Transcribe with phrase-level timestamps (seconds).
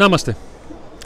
[0.00, 0.36] Να είμαστε.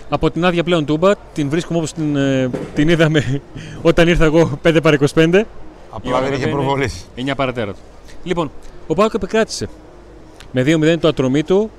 [0.09, 3.41] Από την άδεια πλέον τούμπα, την βρίσκουμε όπως την, ε, την είδαμε
[3.83, 5.43] όταν ήρθα εγώ 5 παρα 25.
[5.91, 7.07] Απλά δεν είχε προβολής.
[7.17, 7.79] 9 παρατέρα του.
[8.23, 8.51] Λοιπόν,
[8.87, 9.69] ο Πάοκ επικράτησε.
[10.53, 11.71] Με 2-0 το ατρωμί του.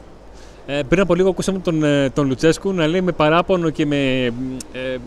[0.65, 4.25] Ε, πριν από λίγο ακούσαμε τον, ε, τον Λουτσέσκου να λέει με παράπονο και με.
[4.71, 4.97] Ε,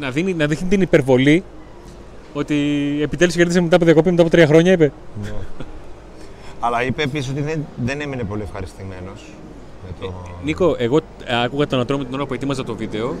[0.00, 1.44] να, δίνει, να δείχνει την υπερβολή
[2.32, 2.56] ότι
[3.02, 4.92] επιτέλους κερδίσε μετά από διακοπή μετά από τρία χρόνια, είπε.
[5.22, 5.30] Ναι.
[6.60, 9.22] Αλλά είπε επίσης ότι δεν, δεν έμεινε πολύ ευχαριστημένος.
[10.00, 10.14] Το...
[10.44, 11.00] Νίκο, εγώ
[11.44, 13.14] άκουγα τον Ατρόμητο την ώρα που ετοίμαζα το βίντεο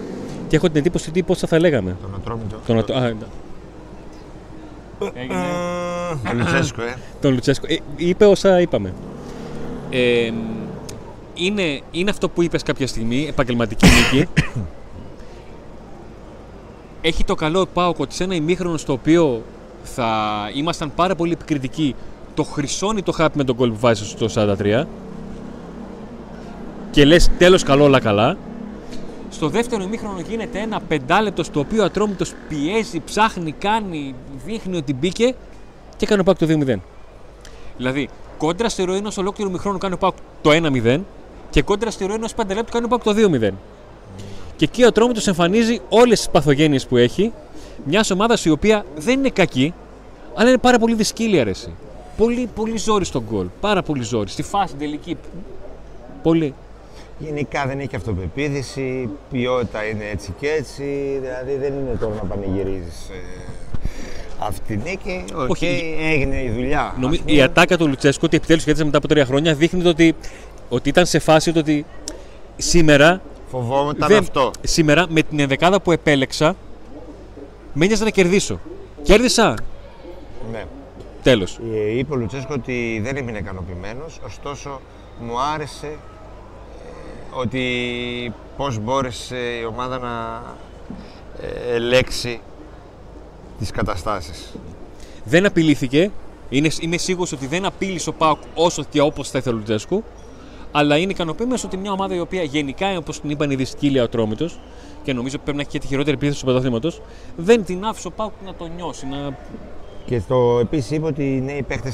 [0.48, 1.96] και έχω την εντύπωση ότι πόσα θα λέγαμε.
[2.02, 2.56] Τον Ατρόμητο.
[2.66, 2.96] Τον Ατρό...
[2.96, 3.12] Α,
[5.14, 5.44] Έγινε.
[6.24, 6.96] Τον Λουτσέσκο, ε.
[7.20, 7.66] τον Λουτσέσκο.
[7.68, 8.94] Ε, είπε όσα είπαμε.
[9.90, 10.30] Ε,
[11.34, 14.28] είναι, είναι αυτό που είπες κάποια στιγμή, επαγγελματική νίκη.
[17.00, 19.42] Έχει το καλό πάω ότι σε ένα ημίχρονο στο οποίο
[19.82, 20.10] θα
[20.54, 21.94] ήμασταν πάρα πολύ επικριτικοί
[22.34, 24.84] το χρυσώνει το χάπι με τον κόλ που βάζει στο 43
[26.92, 28.36] και λες τέλος καλό όλα καλά
[29.42, 34.94] στο δεύτερο ημίχρονο γίνεται ένα πεντάλεπτο στο οποίο ο Ατρόμητος πιέζει, ψάχνει, κάνει, δείχνει ότι
[34.94, 35.34] μπήκε
[35.96, 36.78] και κάνει ο Πάκ το 2-0.
[37.76, 41.00] Δηλαδή, κόντρα στη ροή ενός ολόκληρου μηχρόνου κάνει ο Πάκ το 1-0
[41.50, 43.50] και κόντρα στη ροή ενός πενταλέπτου κάνει ο Πάκ το 2-0.
[44.56, 47.32] Και εκεί ο Ατρόμητος εμφανίζει όλες τις παθογένειες που έχει
[47.84, 49.74] μιας ομάδας η οποία δεν είναι κακή,
[50.34, 51.74] αλλά είναι πάρα πολύ δυσκοίλια αρέσει.
[52.16, 53.46] Πολύ, πολύ ζόρι στο γκολ.
[53.60, 54.28] Πάρα πολύ ζόρι.
[54.28, 55.16] Στη φάση τελική.
[56.22, 56.54] Πολύ.
[57.24, 60.82] Γενικά δεν έχει αυτοπεποίθηση, η ποιότητα είναι έτσι και έτσι,
[61.20, 63.42] δηλαδή δεν είναι τώρα να πανηγυρίζεις ε,
[64.38, 65.24] αυτή τη νίκη.
[65.34, 65.94] Οκ, Όχι.
[66.02, 66.94] έγινε η δουλειά.
[67.00, 67.14] Νομι...
[67.16, 67.32] ας πούμε.
[67.32, 70.14] Η ατάκα του Λουτσέσκου ότι επιτέλους κέρδισε μετά από τρία χρόνια δείχνει το ότι,
[70.68, 71.84] ότι ήταν σε φάση το ότι
[72.56, 74.50] σήμερα, Φοβόμουν δεν- αυτό.
[74.60, 76.56] σήμερα με την ενδεκάδα που επέλεξα
[77.72, 78.60] με ένοιαζε να κερδίσω.
[79.02, 79.54] Κέρδισα.
[80.52, 80.64] Ναι.
[81.22, 81.58] Τέλος.
[81.74, 84.80] Ε, Είπε ο Λουτσέσκο ότι δεν έμεινε ικανοποιημένος, ωστόσο
[85.20, 85.96] μου άρεσε ε,
[87.32, 90.42] ότι πώς μπόρεσε η ομάδα να
[91.40, 92.40] ε, ελέξει
[93.58, 94.54] τις καταστάσεις.
[95.24, 96.10] Δεν απειλήθηκε.
[96.48, 100.04] Είναι, είμαι σίγουρος ότι δεν απείλησε ο Πάουκ όσο και όπως θα ήθελε ο Λουτσέσκου.
[100.72, 104.08] Αλλά είναι ικανοποιημένος ότι μια ομάδα η οποία γενικά, όπως την είπαν οι δυσκύλια ο
[104.08, 104.48] Τρόμητο,
[105.02, 107.00] και νομίζω ότι πρέπει να έχει και τη χειρότερη επίθεση του πρωταθλήματος,
[107.36, 109.06] δεν την άφησε ο Πάουκ να το νιώσει.
[109.06, 109.36] Να...
[110.04, 111.92] Και το επίσης είπε ότι οι νέοι παίχτε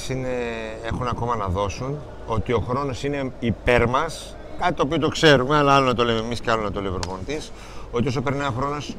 [0.87, 4.37] έχουν ακόμα να δώσουν, ότι ο χρόνος είναι υπέρ μας.
[4.59, 6.81] Κάτι το οποίο το ξέρουμε, αλλά άλλο να το λέμε εμείς και άλλο να το
[6.81, 7.53] λέει ο προπονητής.
[7.91, 8.97] Ότι όσο περνάει ο χρόνος,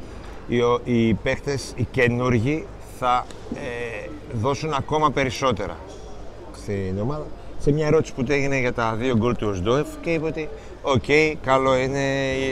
[0.48, 2.66] οι, ο- οι παίχτες, οι καινούργοι,
[3.00, 3.26] θα
[3.56, 5.76] ε, δώσουν ακόμα περισσότερα
[6.56, 7.26] στην ομάδα.
[7.60, 10.50] Σε μια ερώτηση που του έγινε για τα δύο γκολ του Οζντόεφ και είπε ότι
[10.82, 11.04] οκ,
[11.44, 12.04] καλό είναι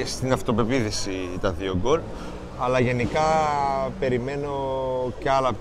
[0.05, 1.99] στην αυτοπεποίθηση τα δύο γκολ,
[2.59, 3.21] αλλά γενικά
[3.99, 4.49] περιμένω
[5.19, 5.51] και άλλα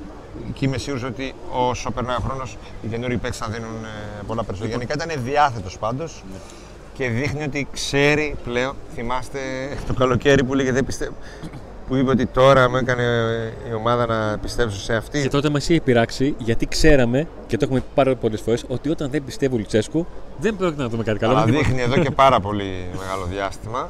[0.52, 4.42] και είμαι σίγουρος ότι όσο περνάει ο χρόνος οι καινούργιοι παίκτες θα δίνουν ε, πολλά
[4.44, 4.76] περισσότερα.
[4.78, 6.22] Γενικά ήταν ευδιάθετος πάντως
[6.96, 9.38] και δείχνει ότι ξέρει πλέον, θυμάστε
[9.86, 11.14] το καλοκαίρι που λέγε δεν πιστεύω,
[11.88, 13.02] που είπε ότι τώρα μου έκανε
[13.70, 15.22] η ομάδα να πιστέψω σε αυτή.
[15.22, 18.88] Και τότε μας είχε πειράξει γιατί ξέραμε, και το έχουμε πει πάρα πολλές φορές, ότι
[18.88, 20.06] όταν δεν πιστεύει ο Λουτσέσκου
[20.38, 21.32] δεν πρόκειται να δούμε κάτι καλό.
[21.32, 21.68] Αλλά Με τίποτα.
[21.68, 23.88] δείχνει εδώ και πάρα πολύ μεγάλο διάστημα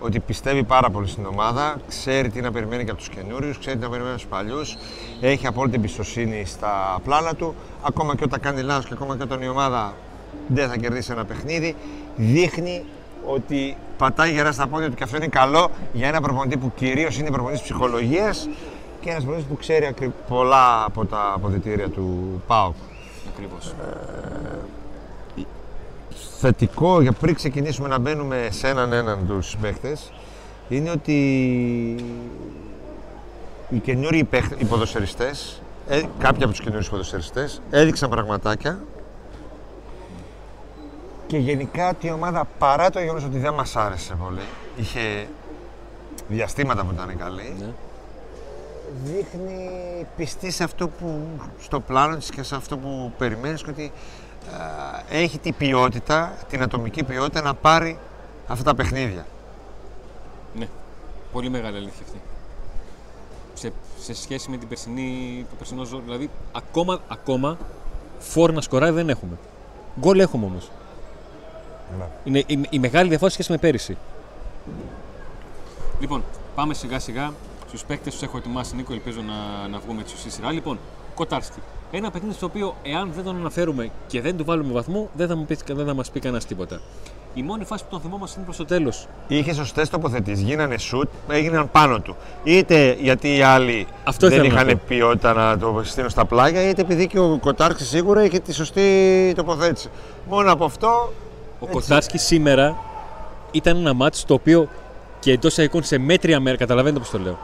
[0.00, 3.76] ότι πιστεύει πάρα πολύ στην ομάδα, ξέρει τι να περιμένει και από τους καινούριους, ξέρει
[3.76, 4.76] τι να περιμένει από τους παλιούς,
[5.20, 7.54] έχει απόλυτη εμπιστοσύνη στα πλάνα του.
[7.82, 9.94] Ακόμα και όταν κάνει λάθος και ακόμα και όταν η ομάδα
[10.48, 11.76] δεν θα κερδίσει ένα παιχνίδι,
[12.16, 12.84] δείχνει
[13.26, 17.18] ότι πατάει γερά στα πόδια του και αυτό είναι καλό για ένα προπονητή που κυρίως
[17.18, 18.48] είναι προπονητής ψυχολογίας
[19.00, 22.74] και ένας προπονητής που ξέρει ακρι- πολλά από τα αποδητήρια του ΠΑΟΚ.
[23.32, 23.74] Ακριβώς.
[26.38, 30.12] θετικό για πριν ξεκινήσουμε να μπαίνουμε σε έναν έναν τους παίχτες
[30.68, 31.20] είναι ότι
[33.68, 38.78] οι καινούριοι παίχτες, οι ποδοσφαιριστές, ε, κάποιοι από τους καινούριους ποδοσφαιριστές έδειξαν πραγματάκια
[41.26, 44.40] και γενικά ότι η ομάδα παρά το γεγονός ότι δεν μας άρεσε πολύ,
[44.76, 45.28] είχε
[46.28, 47.72] διαστήματα που ήταν καλή, Ναι.
[49.04, 49.70] δείχνει
[50.16, 51.28] πιστή σε αυτό που,
[51.60, 53.92] στο πλάνο της και σε αυτό που περιμένεις και ότι
[54.52, 57.98] α, έχει την ποιότητα, την ατομική ποιότητα να πάρει
[58.46, 59.26] αυτά τα παιχνίδια.
[60.54, 60.68] Ναι.
[61.32, 62.20] Πολύ μεγάλη αλήθεια αυτή.
[63.54, 66.00] Σε, σε σχέση με την περσινή, το περσινό ζώο.
[66.04, 67.58] Δηλαδή, ακόμα, ακόμα
[68.18, 69.38] φόρ να σκοράει δεν έχουμε.
[70.00, 70.46] Γκολ έχουμε
[71.94, 72.10] όμω.
[72.24, 73.96] Είναι η, η μεγάλη διαφορά σε σχέση με πέρυσι.
[76.00, 76.22] Λοιπόν,
[76.54, 77.32] πάμε σιγά σιγά
[77.68, 78.76] στους παίκτες τους έχω ετοιμάσει.
[78.76, 80.52] Νίκο, ελπίζω να, να βγούμε έτσι στη σειρά.
[80.52, 80.78] Λοιπόν,
[81.14, 81.58] Κοτάρσκι.
[81.90, 85.36] Ένα παιχνίδι στο οποίο, εάν δεν τον αναφέρουμε και δεν του βάλουμε βαθμό, δεν θα,
[85.36, 86.80] μου πεις, δεν θα μας πει κανένας τίποτα.
[87.34, 89.06] Η μόνη φάση που τον θυμόμαστε είναι προς το τέλος.
[89.28, 92.16] Είχε σωστέ τοποθετήσεις, γίνανε σουτ, έγιναν πάνω του.
[92.44, 94.84] Είτε γιατί οι άλλοι Αυτό δεν ήθελα να είχαν πω.
[94.88, 99.32] ποιότητα να το στείλουν στα πλάγια, είτε επειδή και ο Κοτάρξη σίγουρα είχε τη σωστή
[99.36, 99.88] τοποθέτηση.
[100.28, 101.12] Μόνο από αυτό.
[101.60, 101.72] Ο Έτσι.
[101.72, 102.76] Κοτάρσκι σήμερα
[103.50, 104.68] ήταν ένα μάτι το οποίο
[105.20, 107.38] και εντός εικόν σε μέτρια μέρα, καταλαβαίνετε πώς το λέω.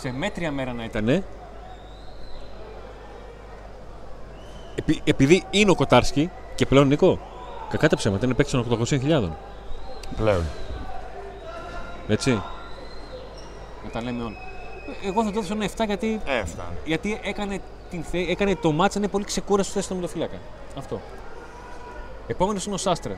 [0.00, 1.24] Σε μέτρια μέρα να ήταν.
[4.74, 7.18] Επει, επειδή είναι ο Κοτάρσκι και πλέον Νικό,
[7.70, 9.30] κακά τα ψέματα, είναι παίκτης των 800.000.
[10.16, 10.42] Πλέον.
[12.08, 12.30] Έτσι.
[13.84, 14.36] Να τα λέμε όλα.
[15.04, 16.76] Εγώ θα το έδωσα ένα 7 γιατί, Ε, φτάνει.
[16.84, 17.60] γιατί έκανε,
[17.90, 20.36] την, θε- έκανε το μάτσα να είναι πολύ ξεκούραστο θέση στον μετοφύλακα.
[20.78, 21.00] Αυτό.
[22.26, 23.16] Επόμενος είναι ο Σάστρε.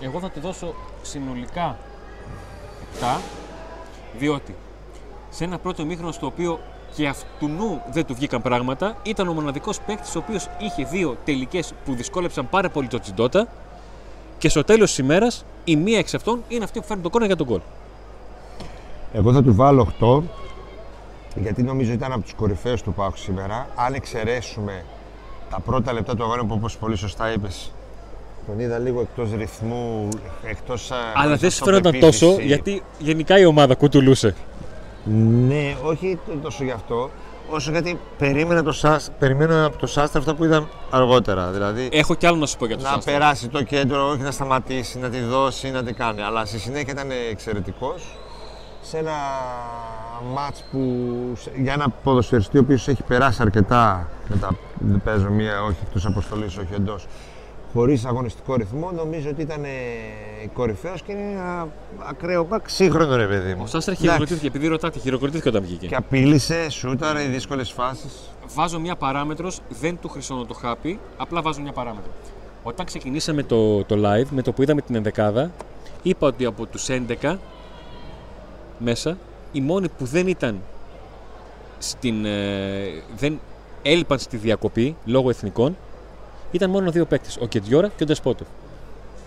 [0.00, 1.76] Εγώ θα του δώσω συνολικά
[3.00, 3.20] 7,
[4.18, 4.54] διότι
[5.30, 6.60] σε ένα πρώτο μήχρονο στο οποίο
[6.94, 11.16] και αυτού νου δεν του βγήκαν πράγματα, ήταν ο μοναδικός παίκτης ο οποίος είχε δύο
[11.24, 13.48] τελικές που δυσκόλεψαν πάρα πολύ το Τσιντότα
[14.38, 17.28] και στο τέλος της ημέρας η μία εξ αυτών είναι αυτή που φέρνει το κόρνερ
[17.28, 17.60] για τον γκολ.
[19.12, 20.22] Εγώ θα του βάλω 8
[21.34, 23.68] γιατί νομίζω ήταν από τους κορυφαίους του Πάουκ σήμερα.
[23.74, 24.84] Αν εξαιρέσουμε
[25.50, 27.72] τα πρώτα λεπτά του αγώνα που όπως πολύ σωστά είπες,
[28.46, 30.08] τον είδα λίγο εκτός ρυθμού,
[30.44, 30.90] εκτός.
[31.14, 34.34] Αλλά δεν σου φαίνονταν τόσο γιατί γενικά η ομάδα κουτουλούσε.
[35.48, 37.10] Ναι, όχι τ- τόσο γι' αυτό,
[37.50, 41.50] όσο γιατί περίμενα, το Σάς, περίμενα από το Σάστρα αυτά που είδα αργότερα.
[41.50, 43.12] Δηλαδή Έχω κι άλλο να σου πω για το να Σάστρα.
[43.12, 46.22] περάσει το κέντρο, όχι να σταματήσει, να τη δώσει, να τη κάνει.
[46.22, 48.02] Αλλά στη συνέχεια ήταν εξαιρετικός
[48.88, 49.12] σε ένα
[50.34, 50.80] μάτς που
[51.36, 56.06] σε- για ένα ποδοσφαιριστή ο οποίος έχει περάσει αρκετά μετά δεν παίζω μία όχι εκτός
[56.06, 57.06] αποστολής, όχι εντός
[57.72, 59.68] χωρίς αγωνιστικό ρυθμό νομίζω ότι ήταν ε,
[60.52, 61.68] κορυφαίος και είναι ένα
[62.08, 63.60] ακραίο μπακ σύγχρονο ρε παιδί μου.
[63.62, 64.02] Ο Σάστρα Εντάξει.
[64.02, 65.86] χειροκροτήθηκε, επειδή ρωτάτε, χειροκροτήθηκε όταν βγήκε.
[65.86, 68.12] Και απείλησε, σούταρε, δύσκολες φάσεις.
[68.54, 72.10] Βάζω μια παράμετρος, δεν του χρυσώνω το χάπι, απλά βάζω μια παράμετρο.
[72.62, 75.50] Όταν ξεκινήσαμε το, το live, με το που είδαμε την ενδεκάδα,
[76.02, 77.36] είπα ότι από τους 11
[78.78, 79.18] μέσα,
[79.52, 80.60] οι μόνοι που δεν ήταν
[81.78, 82.24] στην.
[82.24, 83.40] ε, δεν
[83.82, 85.76] έλειπαν στη διακοπή λόγω εθνικών,
[86.50, 88.46] ήταν μόνο δύο παίκτες, ο Κεντιόρα και ο Ντεσπότοφ.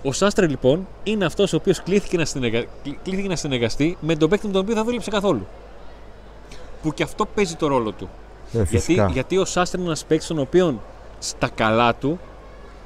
[0.03, 2.65] Ο Σάστρε λοιπόν είναι αυτός ο οποίος κλήθηκε, να συνεργα...
[3.03, 5.47] κλήθηκε να συνεργαστεί με τον παίκτη με τον οποίο δεν δούλεψε καθόλου.
[6.81, 8.09] Που και αυτό παίζει το ρόλο του.
[8.53, 10.81] Ε, Γιατί, γιατί ο Σάστρε είναι ένας παίκτης τον οποίο
[11.19, 12.19] στα καλά του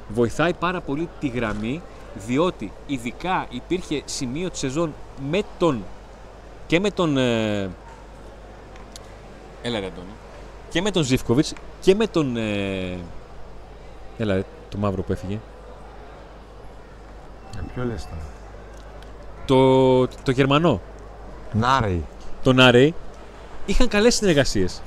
[0.08, 1.82] βοηθάει πάρα πολύ τη γραμμή
[2.26, 4.94] διότι ειδικά υπήρχε σημείο της σεζόν
[5.30, 5.84] με τον
[6.66, 7.70] και με τον ε,
[9.62, 10.14] έλα ρε Αντώνη,
[10.70, 12.98] και με τον Ζιφκοβιτς και με τον ε,
[14.18, 15.38] έλα ρε, το μαύρο που έφυγε
[17.74, 18.22] Ποιο λες τώρα;
[19.44, 20.80] το, το Γερμανό
[21.52, 22.04] Νάρεϊ.
[22.42, 22.94] τον Άρεϊ
[23.66, 24.82] είχαν καλές συνεργασίες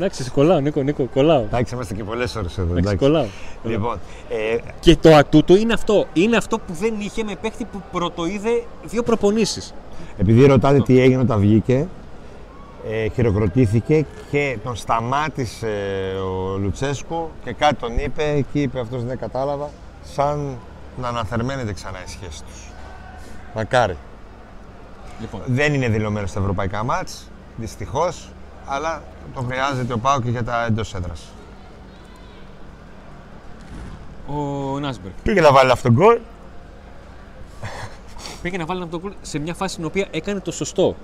[0.00, 1.40] Εντάξει, σε κολλάω, Νίκο, Νίκο, κολλάω.
[1.40, 2.70] Εντάξει, είμαστε και πολλές ώρες εδώ.
[2.70, 2.96] Εντάξει, εντάξει.
[2.96, 3.26] κολλάω.
[3.64, 3.98] Λοιπόν,
[4.28, 6.06] ε, Και το ατούτο είναι αυτό.
[6.12, 9.74] Είναι αυτό που δεν είχε με παίχτη που πρωτοείδε δύο προπονήσεις.
[10.16, 11.88] Επειδή ρωτάτε τι έγινε όταν βγήκε,
[12.90, 15.68] ε, χειροκροτήθηκε και τον σταμάτησε
[16.24, 19.70] ο Λουτσέσκου και κάτι τον είπε, εκεί είπε αυτός δεν κατάλαβα,
[20.02, 20.56] σαν
[21.00, 22.70] να αναθερμαίνεται ξανά η σχέση τους.
[23.54, 23.96] Μακάρι.
[25.20, 28.28] Λοιπόν, Δεν είναι δηλωμένο στα ευρωπαϊκά μάτς, δυστυχώς,
[28.72, 29.02] αλλά
[29.34, 31.20] το χρειάζεται ο Πάο και για τα εντός έδρας.
[34.26, 36.18] ο Νάσμπεργκ Πήγε να βάλει αυτόν τον γκολ.
[38.42, 40.96] πήγε να βάλει ένα τον γκολ σε μια φάση στην οποία έκανε το σωστό.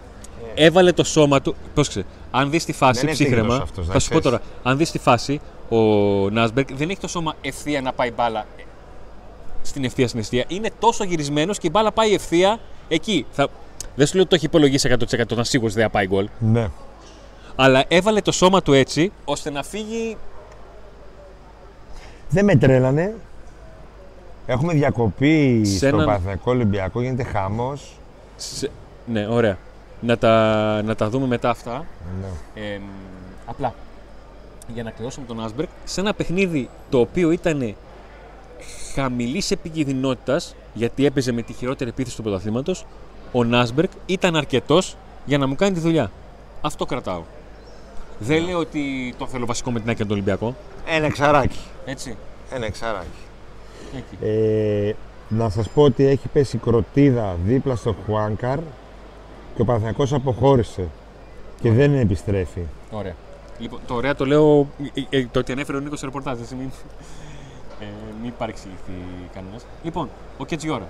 [0.54, 1.54] Έβαλε το σώμα του.
[1.74, 3.42] Πρόσεξε, αν δεις τη φάση Δεν είναι ψύχρεμα.
[3.42, 4.38] τίγρος αυτός, να θα σου πω ξέρεις.
[4.38, 5.76] τώρα, αν δεις τη φάση, ο
[6.30, 8.62] Νάσμπεργκ δεν έχει το σώμα ευθεία να πάει μπάλα ε,
[9.62, 10.44] στην ευθεία στην αιστεία.
[10.48, 13.26] Είναι τόσο γυρισμένος και η μπάλα πάει ευθεία εκεί.
[13.30, 13.48] Θα...
[13.94, 14.96] Δεν σου λέω ότι το έχει υπολογίσει
[15.30, 16.28] 100% να σίγουρος δεν θα πάει γκολ.
[16.38, 16.68] Ναι.
[17.56, 20.16] Αλλά έβαλε το σώμα του έτσι ώστε να φύγει.
[22.28, 23.14] Δεν με τρέλανε.
[24.46, 27.96] Έχουμε διακοπή Σε στο έναν- Παναθηναϊκό Ολυμπιακό, γίνεται χαμός.
[28.36, 28.70] σε-
[29.06, 29.58] Ναι, ωραία.
[30.00, 31.84] Να τα, να τα δούμε μετά αυτά.
[32.20, 32.62] Ναι.
[32.62, 32.80] Ε,
[33.46, 33.74] απλά
[34.74, 37.74] για να κλειδώσουμε τον Άσμπεργκ σε ένα παιχνίδι το οποίο ήταν
[38.94, 40.40] χαμηλής επικίνδυνοτητα
[40.74, 42.86] γιατί έπαιζε με τη χειρότερη επίθεση του πρωταθλήματος,
[43.32, 46.10] ο Νάσμπεργκ ήταν αρκετός για να μου κάνει τη δουλειά.
[46.60, 47.22] Αυτό κρατάω.
[48.18, 50.54] Δεν λέω ότι το θέλω βασικό με την άκρη του Ολυμπιακό.
[50.86, 51.58] Ένα εξαράκι.
[51.84, 52.16] Έτσι.
[52.50, 53.06] Ένα εξαράκι.
[53.96, 54.24] Εκεί.
[54.24, 54.94] Ε,
[55.28, 58.58] να σας πω ότι έχει πέσει κροτίδα δίπλα στο Χουάνκαρ
[59.54, 60.88] και ο Παναθηναϊκός αποχώρησε
[61.60, 62.60] και δεν επιστρέφει.
[62.90, 63.14] Ωραία.
[63.58, 64.66] Λοιπόν, το ωραία το λέω.
[65.10, 66.70] ε, ε, το ότι ανέφερε ο Νίκος στο ρεπορτάζ, έτσι μην,
[67.80, 67.84] ε,
[68.22, 68.92] μην παρεξηγηθεί
[69.34, 69.66] κανένας.
[69.82, 70.08] Λοιπόν,
[70.38, 70.88] ο Κετζιόρα.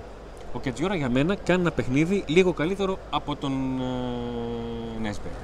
[0.53, 5.35] Ο Κετζιόρα για μένα κάνει ένα παιχνίδι λίγο καλύτερο από τον ε, Νέσμπεργκ.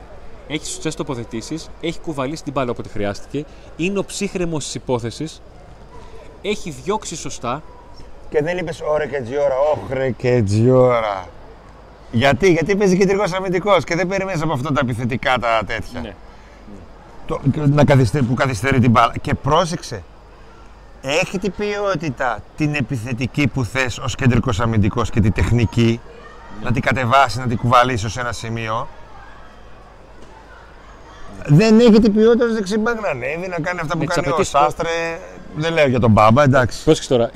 [0.48, 3.46] Έχεις σωστές τοποθετήσεις, έχει κουβαλήσει την μπάλα όποτε χρειάστηκε,
[3.76, 5.42] είναι ο ψύχρεμος της υπόθεσης,
[6.42, 7.62] έχει διώξει σωστά.
[8.30, 11.28] Και δεν είπες ωραία και τζιόρα, όχρε και τζιόρα.
[12.12, 16.02] Γιατί, γιατί παίζει κεντρικός αμυντικός και δεν περιμένεις από αυτό τα επιθετικά τα τέτοια.
[16.02, 16.14] Ναι.
[17.26, 19.14] Το, να καθυστε, που καθυστερεί την μπάλα.
[19.22, 20.04] Και πρόσεξε,
[21.02, 26.00] έχει την ποιότητα, την επιθετική που θες ως κεντρικός αμυντικός και τη τεχνική
[26.64, 28.88] να την κατεβάσεις, να την κουβαλήσεις σε ένα σημείο.
[31.46, 34.44] Δεν έχει την ποιότητα ως δεξιμπάκ να ανέβει, να κάνει αυτά που Ναι, κάνει ο
[34.44, 35.20] τσαπατής- Σάστρε.
[35.56, 36.84] Δεν λέω για τον Μπάμπα, εντάξει.
[36.84, 37.30] Πρόσεξε τώρα.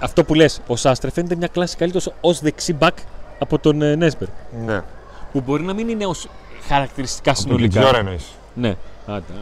[0.00, 2.96] Αυτό που λες, ο Σάστρε φαίνεται μια κλάση καλύτερος ως δεξί μπακ
[3.38, 4.28] από τον ε, Νέσμπερ.
[4.64, 4.82] Ναι.
[5.32, 6.28] Που μπορεί να μην είναι ως
[6.68, 7.80] χαρακτηριστικά Από την συνολικά.
[7.80, 8.26] Τζόρα εννοείς.
[8.54, 8.76] Ναι.
[9.06, 9.32] Άντε.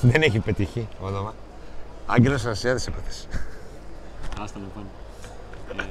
[0.00, 1.34] Δεν έχει πετύχει όνομα.
[2.06, 3.26] Άγγελος Ανασιάδης έπαθες.
[4.42, 4.86] Άστα να πάνε.
[5.82, 5.86] Ε,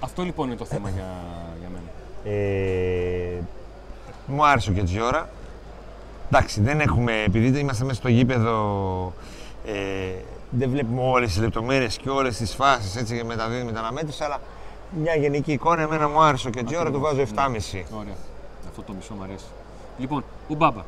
[0.00, 1.06] αυτό λοιπόν είναι το θέμα για,
[1.60, 2.36] για μένα.
[2.36, 3.40] Ε,
[4.28, 5.28] μου άρεσε ο Κετζιόρα.
[6.30, 9.12] Εντάξει, δεν έχουμε, επειδή δεν είμαστε μέσα στο γήπεδο,
[9.66, 9.72] ε,
[10.50, 14.24] δεν βλέπουμε όλες τις λεπτομέρειες και όλες τις φάσεις έτσι και μεταδίδει με την αναμέτρηση,
[14.24, 14.40] αλλά
[15.02, 17.84] μια γενική εικόνα εμένα μου άρεσε ο Κετζιόρα, του βάζω 7,5.
[17.98, 18.14] Ωραία.
[18.68, 19.44] Αυτό το μισό μου αρέσει.
[19.98, 20.82] Λοιπόν, ο Μπάμπα.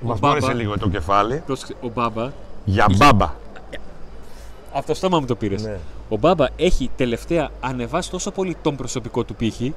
[0.00, 0.28] Μας Μπάμπα.
[0.28, 1.42] μόλισε λίγο το κεφάλι.
[1.46, 2.30] Πρόσεξε, ο Μπάμπα.
[2.64, 3.32] Για μπάμπα.
[4.72, 5.62] Από το στόμα μου το πήρες.
[5.62, 5.78] Ναι.
[6.08, 9.74] Ο Μπάμπα έχει τελευταία ανεβάσει τόσο πολύ τον προσωπικό του πύχη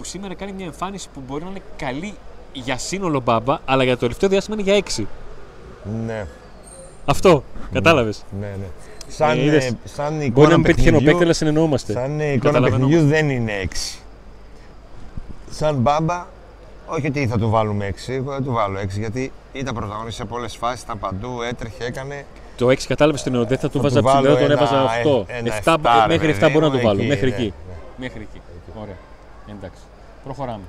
[0.00, 2.14] που σήμερα κάνει μια εμφάνιση που μπορεί να είναι καλή
[2.52, 5.06] για σύνολο Μπάμπα, αλλά για το τελευταίο διάστημα είναι για 6.
[6.06, 6.26] Ναι,
[7.04, 7.44] Αυτό.
[7.72, 8.24] Κατάλαβες.
[8.40, 8.66] ναι, ναι.
[9.08, 9.64] Σαν, Ε, είδες.
[9.66, 11.92] ε, σαν Μπορεί εικόνα να μην πετυχαίνει ο παιχνιδιού- παίκτη, αλλά συνεννοούμαστε.
[11.92, 12.76] Σαν εικόνα Καταλαβαίνω.
[12.86, 13.98] παιχνιδιού δεν είναι 6.
[15.50, 16.26] Σαν μπάμπα,
[16.86, 20.24] όχι ότι θα του βάλουμε 6, εγώ δεν του βάλω 6 γιατί ήταν πρωταγωνιστής σε
[20.24, 22.24] πολλές φάσεις, ήταν παντού, έτρεχε, έκανε.
[22.56, 24.82] Το 6 κατάλαβες την ΕΟΔΕ, θα του Θα βάζα του βάλω ψηλό, τον ένα- έβαζα
[25.04, 25.24] 8.
[25.28, 26.98] ένα 7, εφτά, ρε μέχρι 7 παιδί μπορώ να μου, το βάλω.
[27.00, 27.44] εκεί, Μέχρι ναι, εκεί.
[27.68, 27.74] ναι.
[27.96, 28.40] Μέχρι εκεί.
[28.82, 28.94] Ωραία.
[29.56, 29.80] Εντάξει.
[30.24, 30.64] Προχωράμε.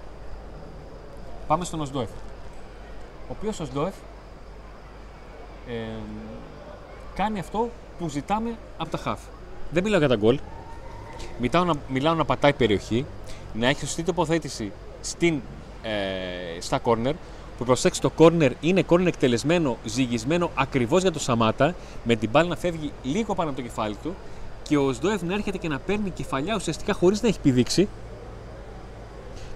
[1.48, 2.10] Πάμε στον Οσδόεφ.
[3.30, 3.94] Ο οποίος Οσδόεφ
[5.68, 5.74] ε,
[7.16, 9.20] κάνει αυτό που ζητάμε από τα χαφ.
[9.72, 10.40] Δεν μιλάω για τα γκολ.
[11.40, 13.06] Μιλάω να, μιλάω να πατάει περιοχή,
[13.54, 15.42] να έχει σωστή τοποθέτηση στην,
[15.82, 17.16] ε, στα κόρνερ.
[17.58, 22.48] Που προσέξει το κόρνερ είναι κόρνερ εκτελεσμένο, ζυγισμένο ακριβώς για το Σαμάτα, με την μπάλα
[22.48, 24.16] να φεύγει λίγο πάνω από το κεφάλι του
[24.64, 27.88] και ο Σντόεφ να έρχεται και να παίρνει κεφαλιά ουσιαστικά χωρίς να έχει πηδήξει.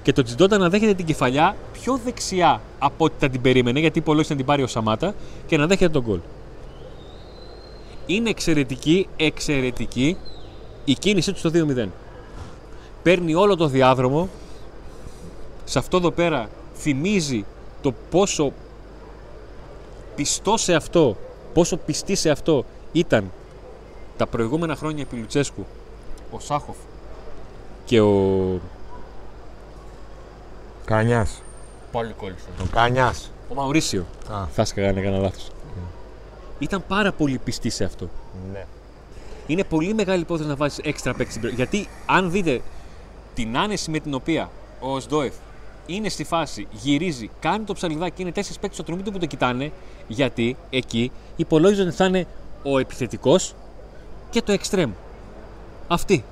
[0.06, 4.00] Και το Τζιντόντα να δέχεται την κεφαλιά πιο δεξιά από ό,τι θα την περίμενε, γιατί
[4.00, 5.16] υπολόγισε να την πάρει ο Σαμάτα
[5.48, 6.20] και να δέχεται τον γκολ.
[8.06, 10.18] Είναι εξαιρετική, εξαιρετική
[10.86, 11.88] η κίνησή του στο 2-0.
[13.04, 14.30] Παίρνει όλο το διάδρομο.
[15.64, 17.46] Σε αυτό εδώ πέρα θυμίζει
[17.82, 18.54] το πόσο
[20.16, 21.16] πιστό σε αυτό,
[21.54, 23.32] πόσο πιστή σε αυτό ήταν
[24.18, 25.66] τα προηγούμενα χρόνια επί Λουτσέσκου
[26.32, 26.78] ο Σάχοφ
[27.86, 28.60] και ο...
[30.86, 31.42] Κανιάς.
[31.92, 32.46] Πάλι κόλλησε.
[32.62, 33.32] Ο Κανιάς.
[33.50, 34.06] Ο Μαουρίσιο.
[34.32, 34.46] Α.
[34.54, 35.52] Θα σκαγά να έκανα λάθος.
[36.60, 38.10] Ήταν πάρα πολύ πιστή σε αυτό.
[38.52, 38.66] Ναι.
[39.48, 41.62] Είναι πολύ μεγάλη υπόθεση να βάζεις έξτρα παίκτη στην περιοχή.
[41.62, 42.62] Γιατί αν δείτε
[43.34, 44.50] την άνεση με την οποία
[44.80, 45.34] ο Σντόεφ
[45.86, 49.20] είναι στη φάση, γυρίζει, κάνει το ψαλιδάκι και είναι τέσσερις παίκτες στο τρομί του που
[49.20, 49.72] το κοιτάνε,
[50.08, 52.28] γιατί εκεί υπολόγιζαν ότι θα είναι
[52.64, 53.56] ο επιθετικός
[54.30, 54.92] και το εξτρέμ.
[55.88, 56.24] Αυτή.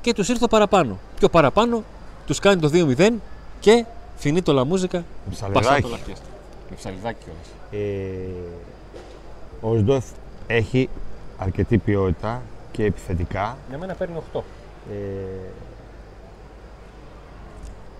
[0.00, 0.98] Και τους ήρθε το παραπάνω.
[1.18, 1.82] Και ο παραπάνω
[2.26, 3.10] τους κάνει το 2-0
[3.60, 3.84] και
[4.16, 5.04] φινεί το λαμούζικα.
[5.30, 5.66] Ψαλιδάκι.
[5.66, 6.26] Πασά το λαφιέστα.
[6.70, 7.84] Με ψαλιδάκι κιόλα.
[7.84, 8.28] Ε,
[9.60, 10.04] ο Σντόεφ
[10.46, 10.88] έχει
[11.38, 13.56] αρκετή ποιότητα και επιθετικά.
[13.68, 14.40] Για μένα παίρνει 8.
[14.90, 14.94] Ε,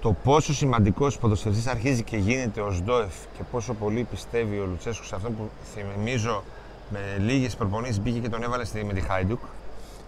[0.00, 5.04] το πόσο σημαντικός ποδοσφαιριστής αρχίζει και γίνεται ο Σντόεφ και πόσο πολύ πιστεύει ο Λουτσέσκου
[5.04, 6.42] σε αυτό που θυμίζω
[6.90, 9.40] με λίγες προπονήσεις μπήκε και τον έβαλε στη, με τη Χάιντουκ.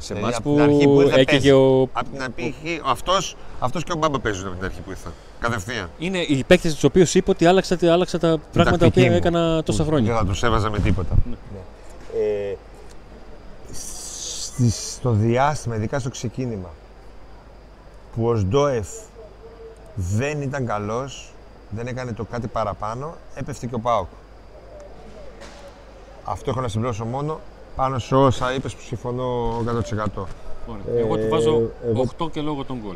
[0.03, 1.51] Σε Δηλαδή, μάτς απ' την αρχή που που ήρθε έκαιγε παίζει.
[1.51, 5.13] ο Από την αρχή, αυτός, αυτός και ο Μπάμπα παίζουν από την αρχή που ήρθα.
[5.41, 5.91] Κατευθείαν.
[5.99, 9.17] Είναι οι παίκτες τους οποίου είπε ότι άλλαξα, άλλαξα τα πράγματα τα τακτική οποία μου,
[9.17, 10.13] έκανα τόσα που χρόνια.
[10.13, 11.15] Δεν θα τους έβαζα με τίποτα.
[11.31, 11.37] Ναι.
[12.21, 12.57] Ε,
[13.73, 16.69] στις- στο διάστημα, ειδικά στο ξεκίνημα,
[18.15, 18.89] που ο Σντόεφ
[19.95, 21.33] δεν ήταν καλός,
[21.71, 24.07] δεν έκανε το κάτι παραπάνω, έπεφτε και ο Πάοκ.
[26.25, 27.41] Αυτό έχω να συμπληρώσω μόνο
[27.77, 30.27] πάνω σε όσα είπες που συμφωνώ 100%.
[30.67, 30.99] Ωραία.
[31.05, 31.51] εγώ του βάζω
[31.85, 32.95] Ε, εγώ- 8 και λόγω των γκολ.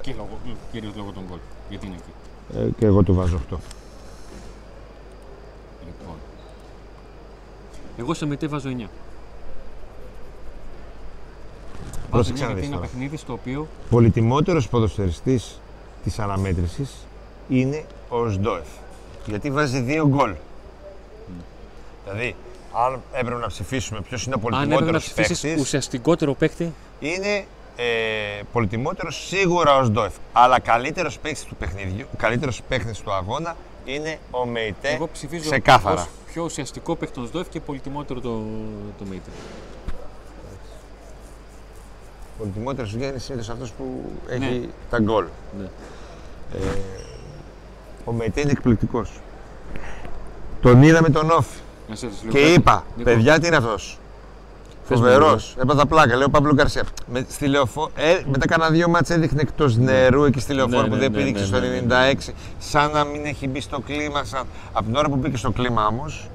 [0.00, 0.28] Και λόγω,
[0.72, 1.38] κυρίως λόγω των γκολ.
[1.68, 2.12] Γιατί είναι εκεί.
[2.66, 3.58] Ε, και εγώ του βάζω 8.
[5.86, 6.14] Λοιπόν.
[7.98, 8.72] Εγώ σε μετέ βάζω 9.
[8.72, 8.88] Βάζω
[12.10, 12.86] Πρόσεξε 9 να γιατί δεις είναι ένα τώρα.
[12.90, 15.60] παιχνίδι στο οποίο Πολυτιμότερος ποδοσφαιριστής
[16.04, 16.94] της αναμέτρησης
[17.48, 18.66] είναι ο Σντόεφ.
[19.26, 20.34] Γιατί βάζει δύο γκολ.
[22.04, 22.36] Δηλαδή,
[22.72, 26.72] αν έπρεπε να ψηφίσουμε ποιος είναι ο αν έπρεπε να πολυτιμότερος ψηφίσεις παίκτης, ουσιαστικότερο παίκτη,
[27.00, 27.44] είναι
[27.76, 30.12] ε, πολυτιμότερος σίγουρα ο Σντόεφ.
[30.32, 36.00] Αλλά καλύτερος παίκτης του παιχνιδιού, καλύτερος παίκτης του αγώνα είναι ο Μεϊτέ εγώ ψηφίζω ξεκάθαρα.
[36.00, 38.42] ως πιο ουσιαστικό παίκτη τον Σδόεφ και πολυτιμότερο το,
[38.98, 39.32] το Μέιτερ.
[42.38, 44.66] Πολυτιμότερος είναι συνήθως αυτός που έχει Ναι.
[44.90, 45.24] τα γκολ.
[45.60, 45.66] Ναι.
[48.04, 49.10] Ο Μεϊτέ είναι εκπληκτικός.
[50.62, 51.58] Τον είδαμε τον Όφη.
[51.88, 52.52] Να σε ρωτήσω λίγο Και κάτι.
[52.54, 53.98] είπα, Λοιπόν, παιδιά, τι είναι αυτός;
[54.88, 55.48] Πες μου Φοβερός.
[55.56, 55.62] λίγο.
[55.72, 56.82] Έπαθα πλάκα, λέω Παύλο Γκαρσία.
[57.12, 57.90] Με, στη λεωφό...
[57.96, 61.10] ε, μετά κάνα δύο μάτς έδειχνε εκτός νερού εκεί στη λεωφόρο Ναι, που ναι, δεν
[61.10, 62.12] ναι, πήδηξε ναι, στο ναι, ναι.
[62.28, 62.32] 96.
[62.58, 64.24] Σαν να μην έχει μπει στο κλίμα.
[64.24, 64.42] Σαν...
[64.72, 66.28] Από την ώρα που μπήκε στο κλίμα όμως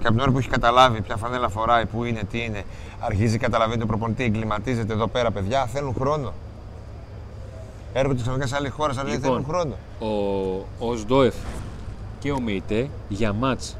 [0.00, 2.62] και από την ώρα που έχει καταλάβει ποια φανέλα φοράει, που είναι, τι είναι,
[2.98, 5.66] αρχίζει καταλαβαίνει το προπονητή, εγκληματίζεται εδώ πέρα, παιδιά.
[5.72, 6.32] Θέλουν χρόνο.
[7.92, 9.30] Έρχονται ξαφνικά σε άλλη χώρα, σαν να Λοιπόν.
[9.30, 9.74] θέλουν χρόνο.
[10.78, 11.34] ο, ο Σντόεφ
[12.18, 13.76] και ο Μεϊτέ για μάτς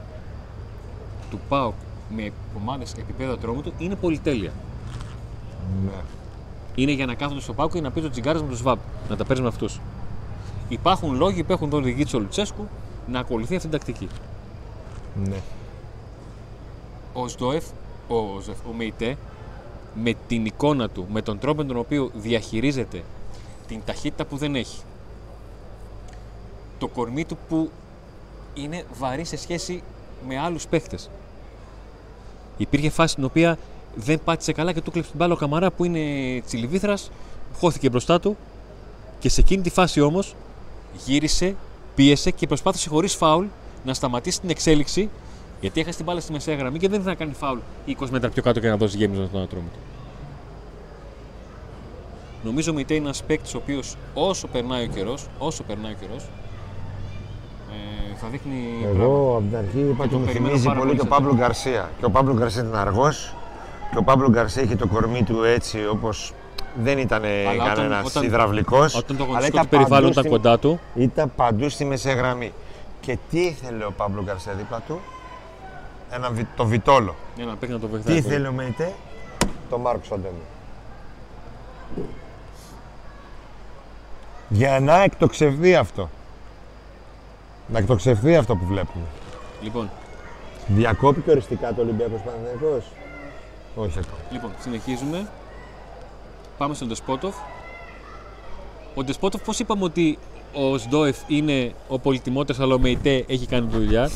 [1.30, 1.75] του ΠΑΟΚ
[2.16, 4.52] με ομάδες επίπεδου ατρόμου του είναι πολυτέλεια.
[5.85, 6.00] Ναι.
[6.75, 8.78] Είναι για να κάθονται στο ΠΑΟΚ και να πει το τσιγκάρες με του ΣΒΑΠ.
[9.09, 9.80] Να τα παίζει με αυτούς.
[10.68, 12.68] Υπάρχουν λόγοι που έχουν το οδηγεί του Λουτσέσκου
[13.06, 14.09] να ακολουθεί αυτή την τακτική.
[15.25, 15.40] ναι.
[17.12, 17.64] Ο Σντόεφ,
[18.09, 19.16] ο, Ζεφ, ο Μεϊτέ,
[19.95, 23.02] με την εικόνα του, με τον τρόπο με τον οποίο διαχειρίζεται
[23.66, 24.83] την ταχύτητα που δεν έχει,
[26.78, 27.71] το κορμί του που
[28.54, 29.83] είναι βαρύ σε σχέση
[30.28, 31.11] με άλλους παίχτες.
[32.56, 33.58] Υπήρχε φάση στην οποία
[33.94, 36.00] δεν πάτησε καλά και του κλέψε την μπάλα ο Καμαρά που είναι
[36.46, 37.10] τσιλιβήθρας,
[37.58, 38.36] χώθηκε μπροστά του
[39.18, 40.34] και σε εκείνη τη φάση όμως
[41.04, 41.54] γύρισε,
[41.94, 43.46] πίεσε και προσπάθησε χωρίς φάουλ
[43.84, 45.08] να σταματήσει την εξέλιξη
[45.60, 48.30] γιατί έχασε την μπάλα στη μεσαία γραμμή και δεν ήθελε να κάνει φάουλ 20 μέτρα
[48.30, 49.78] πιο κάτω και να δώσει γέμισμα στον άτρωμο του.
[52.44, 56.22] Νομίζω ότι είναι ένας παίκτης ο οποίος όσο περνάει ο καιρός, όσο περνάει ο καιρός,
[56.22, 56.28] ε,
[58.20, 58.52] θα δείχνει.
[58.82, 59.02] πράγματα.
[59.04, 61.06] Εγώ από την αρχή είπα Και ότι τον μου περιμένω θυμίζει πάρα πολύ πολύ τον
[61.08, 61.25] σε αυτό.
[61.25, 61.90] Παύλο Γκαρσία.
[61.99, 63.35] Και ο Παύλο Γκαρσία ήταν αργός.
[63.90, 66.32] Και ο Παύλο Γκαρσία είχε το κορμί του έτσι όπως
[66.82, 68.94] δεν ήταν Αλλά όταν- κανένας όταν- υδραυλικός.
[68.94, 72.52] Όταν το αγωνιστικό του περιβάλλον ήταν κοντά του, Ήταν παντού στη μεσαία γραμμή.
[73.00, 75.00] Και τι ήθελε ο Παύλο Γκαρσία δίπλα του,
[76.11, 77.14] ένα, βι- το Βιτόλο.
[77.40, 78.14] ένα παίκτη να το Τι βοηθάει.
[78.14, 78.26] πολύ.
[78.34, 78.93] ήθελε ο Μεϊτέ,
[79.71, 80.34] το Μάρκο Σαντέμι.
[84.49, 86.08] Για να εκτοξευθεί αυτό.
[87.68, 89.04] Να εκτοξευθεί αυτό που βλέπουμε.
[89.62, 89.90] Λοιπόν,
[90.66, 92.84] Διακόπηκε οριστικά το Ολυμπιακός Παναθηναϊκός.
[93.74, 94.16] Όχι ακόμα.
[94.32, 95.26] λοιπόν, συνεχίζουμε.
[96.58, 97.34] Πάμε στον Ντεσπότοφ.
[98.94, 100.18] Ο Ντεσπότοφ, πώς είπαμε ότι
[100.52, 104.10] ο Σντόεφ είναι ο πολυτιμότερο, αλλά ο Μεϊτέ έχει κάνει τη δουλειά.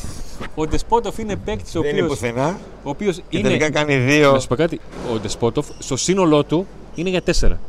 [0.54, 3.48] Ο Ντεσπότοφ είναι παίκτης ο Δεν είναι οποίο πουθενά οποίος και είναι.
[3.48, 4.32] τελικά κάνει δύο.
[4.32, 4.80] Να σου πω κάτι.
[5.12, 7.60] Ο Ντεσπότοφ στο σύνολό του είναι για τέσσερα.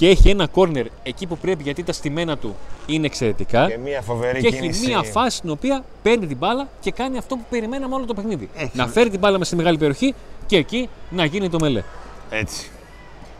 [0.00, 3.66] Και έχει ένα κόρνερ εκεί που πρέπει γιατί τα στημένα του είναι εξαιρετικά.
[3.66, 4.86] Και μια φοβερή Και έχει κίνηση.
[4.86, 8.48] μία φάση στην οποία παίρνει την μπάλα και κάνει αυτό που περιμέναμε όλο το παιχνίδι.
[8.56, 8.70] Έχει.
[8.72, 10.14] Να φέρει την μπάλα με στη μεγάλη περιοχή
[10.46, 11.82] και εκεί να γίνει το μελέ.
[12.30, 12.70] Έτσι.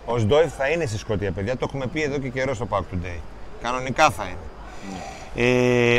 [0.05, 1.57] Ο Σντόεφ θα είναι στη Σκωτία, παιδιά.
[1.57, 3.19] Το έχουμε πει εδώ και καιρό στο Pack Today.
[3.63, 5.47] Κανονικά θα είναι.
[5.95, 5.99] Ε,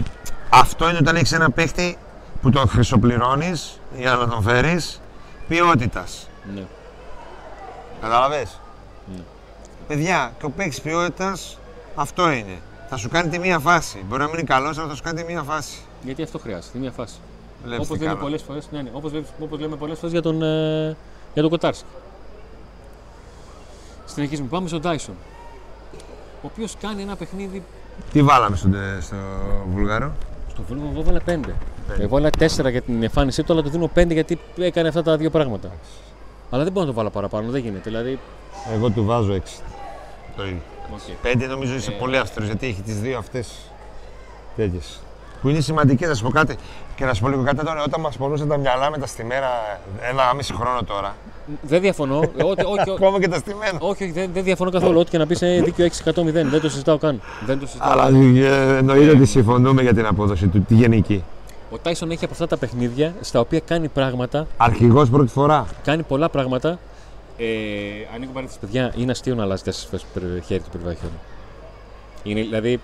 [0.50, 1.98] αυτό είναι όταν έχεις ένα παίχτη
[2.42, 5.02] που τον χρυσοπληρώνεις για να τον φέρεις
[5.48, 6.28] ποιότητας.
[6.56, 6.64] Ναι.
[8.02, 8.48] Κατάλαβε.
[9.92, 9.98] Ναι.
[9.98, 11.38] Παιδιά, και ο παίχτη ποιότητα
[11.96, 12.58] αυτό είναι.
[12.90, 14.04] Θα σου κάνει τη μία φάση.
[14.08, 15.78] Μπορεί να μην είναι καλός, αλλά θα σου κάνει τη μία φάση.
[16.04, 17.16] Γιατί αυτό χρειάζεται, μία φάση.
[17.64, 18.26] Βλέπεις Όπως τι λέμε κάνω.
[18.26, 20.96] πολλές φορές ναι, ναι, όπως, βλέπεις- όπως λέμε πολλές φορές για τον, ε,
[21.34, 21.86] για τον Κοτάρσκι.
[24.06, 24.48] Συνεχίζουμε.
[24.48, 25.16] Πάμε στον Τάισον.
[26.42, 27.64] Ο οποίος κάνει ένα παιχνίδι.
[28.12, 28.70] Τι βάλαμε στο,
[29.02, 29.16] στο
[29.74, 30.12] Βουλγαρό.
[30.50, 31.54] Στο Βούλγαρο εγώ έβαλα 5.
[32.00, 35.18] Εγώ έβαλα 4 για την εμφάνισή του, αλλά του δίνω 5 γιατί έκανε αυτά τα
[35.18, 35.72] δύο πράγματα.
[36.50, 37.90] Αλλά δεν μπορώ να το βάλω παραπάνω, δεν γίνεται.
[37.90, 38.20] Δηλαδή.
[38.74, 39.40] Εγώ του βάζω 6.
[40.36, 40.58] Το ίδιο.
[40.94, 41.00] οκ.
[41.22, 41.96] Πέντε νομίζω είσαι Ε.
[42.00, 43.50] πολύ αυστηρός γιατί έχει τις δύο αυτές
[44.56, 45.00] τέτοιες.
[45.42, 46.56] Που είναι σημαντικές, να σου πω κάτι.
[46.96, 49.48] Και να σου πω λίγο κάτι τώρα, όταν μας πονούσαν τα μυαλά με τα στημένα
[50.12, 51.16] ενάμιση χρόνο τώρα.
[51.62, 52.20] Δεν διαφωνώ.
[52.38, 53.78] Ε, ό,τι- όχι, όχι, Ακόμα και τα στημένα.
[53.80, 55.00] όχι, όχι, δεν, δεν διαφωνώ καθόλου.
[55.00, 56.50] Ό,τι και να πεις είναι δίκιο 6% 0.
[56.50, 57.22] Δεν το συζητάω καν.
[57.46, 57.92] Δεν το συζητάω.
[57.92, 61.24] Αλλά ε, εννοείται ότι συμφωνούμε για την απόδοση του, τη γενική.
[61.72, 65.66] Ο Τάισον έχει από αυτά τα παιχνίδια στα οποία κάνει πράγματα, Αρχηγός πρώτη φορά.
[65.84, 66.80] κάνει πολλά πράγματα.
[67.44, 70.06] Ε, ανοίγω παρένθεση, παιδιά, είναι αστείο να αλλάζει τέσσερις φορές
[70.38, 71.12] το χέρι του περιβάλλον.
[72.24, 72.80] Είναι δηλαδή.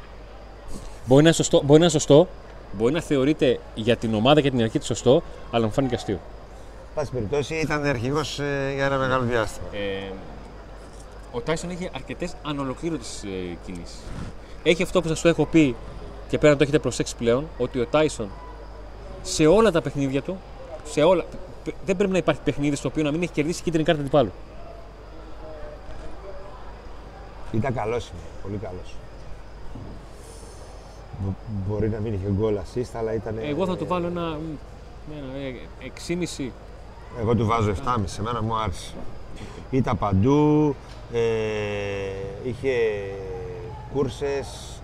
[1.06, 2.28] Μπορεί να, είναι σωστό, μπορεί να είναι σωστό,
[2.72, 6.20] μπορεί να θεωρείται για την ομάδα και την αρχή της σωστό, αλλά μου φάνηκε αστείο.
[6.96, 8.36] Πάση περιπτώσει ήταν αρχηγός
[8.76, 9.68] για ένα μεγάλο διάστημα.
[9.72, 10.12] Ε,
[11.32, 13.98] ο Τάισον έχει αρκετές ανολοκλήρωτες ε, κινήσεις.
[14.64, 15.76] Έχει αυτό που σας το έχω πει
[16.30, 18.30] και πέρα να το έχετε προσέξει πλέον, ότι ο Τάισον
[19.22, 20.38] σε όλα τα παιχνίδια του,
[20.86, 21.26] σε όλα,
[21.64, 24.32] π- δεν πρέπει να υπάρχει παιχνίδι στο οποίο να μην έχει κερδίσει κίτρινη κάρτα αντιπάλου.
[27.52, 28.96] Ήταν καλός είναι, πολύ καλός.
[31.68, 33.38] Μπορεί να μην είχε γκολ assist, αλλά ήταν.
[33.42, 34.58] Εγώ θα του βάλω ένα, μ,
[35.18, 35.92] ένα ε,
[36.40, 36.50] 6,5.
[37.20, 38.94] Εγώ του βάζω 7,5, εμένα μου άρεσε.
[39.72, 40.76] Ήταν παντού,
[41.14, 41.20] ε,
[42.44, 42.74] είχε
[43.94, 44.80] κούρσες,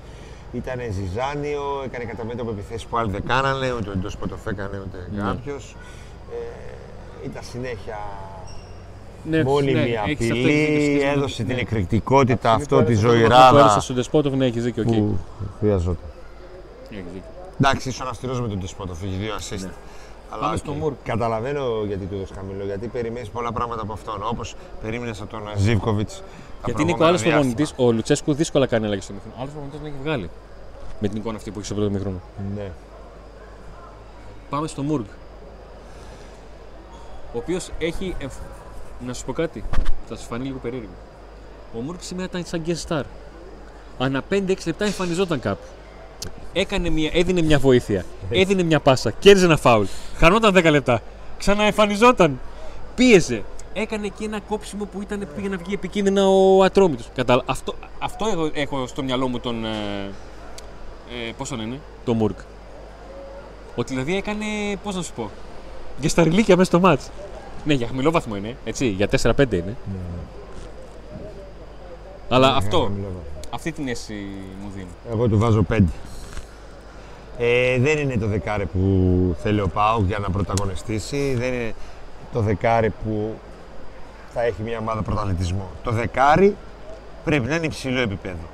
[0.53, 5.07] ήταν ζιζάνιο, έκανε κατά μέτωπο επιθέσεις που άλλοι δεν κάνανε, ούτε ο Ντεσπόντοφ έκανε ούτε
[5.15, 5.21] Ναι.
[5.21, 5.75] κάποιος.
[6.31, 7.97] Ε, ήταν συνέχεια
[9.29, 11.61] Ναι, μόνιμη ναι, έχεις αυτό, έχεις δίκιο, απειλή, σχετικά με- έδωσε την ναι.
[11.61, 14.83] εκρηκτικότητα, αυτό, της Που ζωηράδα έδωσε στον Ντεσπόντοφ, ναι, έχεις δίκιο.
[14.87, 14.93] οκ.
[14.93, 15.17] που
[15.59, 15.97] χρειαζόταν.
[16.91, 17.29] Έχεις δίκιο.
[17.59, 19.59] Εντάξει, ήσουν αυστηρός με τον Ντεσπόντοφ, είχε δύο assist.
[19.61, 19.69] Ναι.
[20.29, 20.57] Αλλά Πάμε οκ.
[20.59, 20.95] στο Μουργκ.
[21.03, 24.15] Καταλαβαίνω γιατί του έδωσες χαμηλό, γιατί περιμένεις πολλά πράγματα από αυτόν.
[24.31, 26.09] Όπως περίμενες από τον Ζίβκοβιτς.
[26.65, 29.35] Γιατί είναι και ο άλλος προπονητής, ο Λουτσέσκου δύσκολα κάνει αλλαγή στο ημίχρονο.
[29.39, 30.29] Άλλος προπονητής τον έχει βγάλει.
[30.99, 32.19] Με την εικόνα αυτή που έχει στο πρώτο ημίχρονο.
[32.55, 32.71] Ναι.
[34.49, 35.05] Πάμε στο Μουργκ.
[37.33, 38.15] Ο οποίος έχει.
[38.99, 39.63] Εμφ- Να σου πω κάτι.
[40.09, 40.89] Θα σου φανεί λίγο περίεργο.
[41.77, 43.03] Ο Μουργκ σήμερα ήταν σαν guest star.
[43.97, 45.63] Ανά 5-6 λεπτά εμφανιζόταν κάπου.
[46.53, 48.05] Έκανε μια, έδινε μια βοήθεια.
[48.29, 49.11] Έδινε μια πάσα.
[49.11, 49.85] Κέρδιζε ένα φάουλ.
[50.17, 51.01] Χανόταν 10 λεπτά.
[51.37, 52.39] Ξαναεμφανιζόταν.
[52.95, 53.43] Πίεζε.
[53.73, 57.09] Έκανε και ένα κόψιμο που ήταν, πήγε να βγει επικίνδυνα ο Ατρόμητος.
[57.15, 57.43] Κατάλα...
[57.45, 59.65] Αυτό, αυτό έχω, έχω στο μυαλό μου τον.
[59.65, 59.69] Ε,
[61.27, 62.35] ε, πώς τον είναι, τον Μουργκ.
[63.75, 64.45] Ότι δηλαδή έκανε,
[64.83, 65.29] πώς να σου πω,
[65.99, 67.09] για σταριλίκια μέσα στο μάτς.
[67.65, 69.75] Ναι, για χαμηλό βαθμό είναι, έτσι, για 4-5 είναι.
[72.29, 73.21] Αλλά Ναι, αυτό, χαμηλό βαθμό.
[73.49, 74.27] αυτή την αίσθηση
[74.63, 74.87] μου δίνει.
[75.11, 75.79] Εγώ του βάζω 5.
[77.37, 78.79] Ε, δεν είναι το δεκάρι που
[79.41, 81.33] θέλει ο Πάουκ για να πρωταγωνιστήσει.
[81.33, 81.73] Δεν είναι
[82.33, 83.33] το δεκάρι που
[84.33, 85.69] θα έχει μια ομάδα πρωταθλητισμό.
[85.83, 86.55] Το δεκάρι
[87.23, 88.47] πρέπει να είναι υψηλό επίπεδο.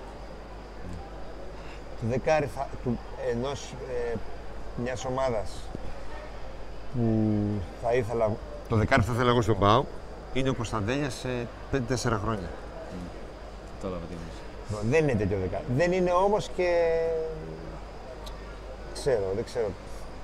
[2.01, 2.99] Το δεκάρι θα, του,
[3.31, 3.73] ενός,
[4.13, 4.15] ε,
[4.83, 5.51] μιας ομάδας
[6.95, 7.03] που
[7.83, 8.29] θα ήθελα,
[8.69, 9.85] το δεκάρι που θα ήθελα εγώ στον Πάουκ
[10.33, 11.77] είναι ο Κωνσταντέλιας σε 5-4
[12.23, 12.49] χρόνια.
[13.75, 14.89] Κατάλαβα τι εννοείς.
[14.89, 15.63] Δεν είναι τέτοιο δεκάρι.
[15.75, 16.69] Δεν είναι όμως και...
[18.93, 19.67] Ξέρω, δεν ξέρω.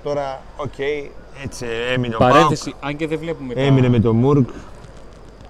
[0.04, 0.80] Τώρα, οκ,
[1.44, 3.68] έτσι έμεινε ο Παρένθεση, αν και δεν βλέπουμε ΠΑΟΚ.
[3.68, 4.50] Έμεινε με το Μουργκ.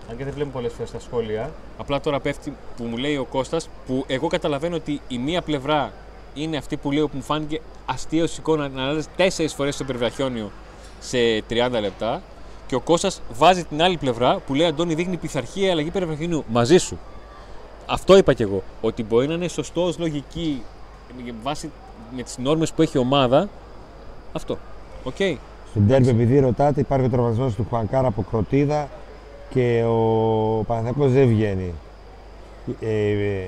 [0.09, 3.25] Αν και δεν βλέπουμε πολλές φορές τα σχόλια, απλά τώρα πέφτει που μου λέει ο
[3.25, 5.91] Κώστας που εγώ καταλαβαίνω ότι η μία πλευρά
[6.33, 9.83] είναι αυτή που λέω που μου φάνηκε αστείο ως εικόνα να αλλάζει τέσσερις φορές στο
[9.83, 10.51] περιβραχιόνιο
[10.99, 11.17] σε
[11.49, 12.21] 30 λεπτά.
[12.67, 16.43] Και ο Κώστας βάζει την άλλη πλευρά που λέει Αντώνη δείχνει πειθαρχία αλλαγή περιβραχιονίου.
[16.47, 16.97] Μαζί σου.
[17.85, 18.63] Αυτό είπα κι εγώ.
[18.81, 20.63] Ότι μπορεί να είναι σωστό ως λογική
[21.25, 21.71] με βάση
[22.15, 23.49] με τις νόρμες που έχει η ομάδα.
[24.33, 24.57] Αυτό.
[25.03, 25.15] Οκ.
[25.69, 28.89] Στον ντέρμπι, επειδή ρωτάτε, υπάρχει ο τραυματισμός του Χουάνκαρ από κροτίδα
[29.49, 31.73] και ο Παναθηναϊκός δεν βγαίνει.
[32.81, 33.47] Ε, ε,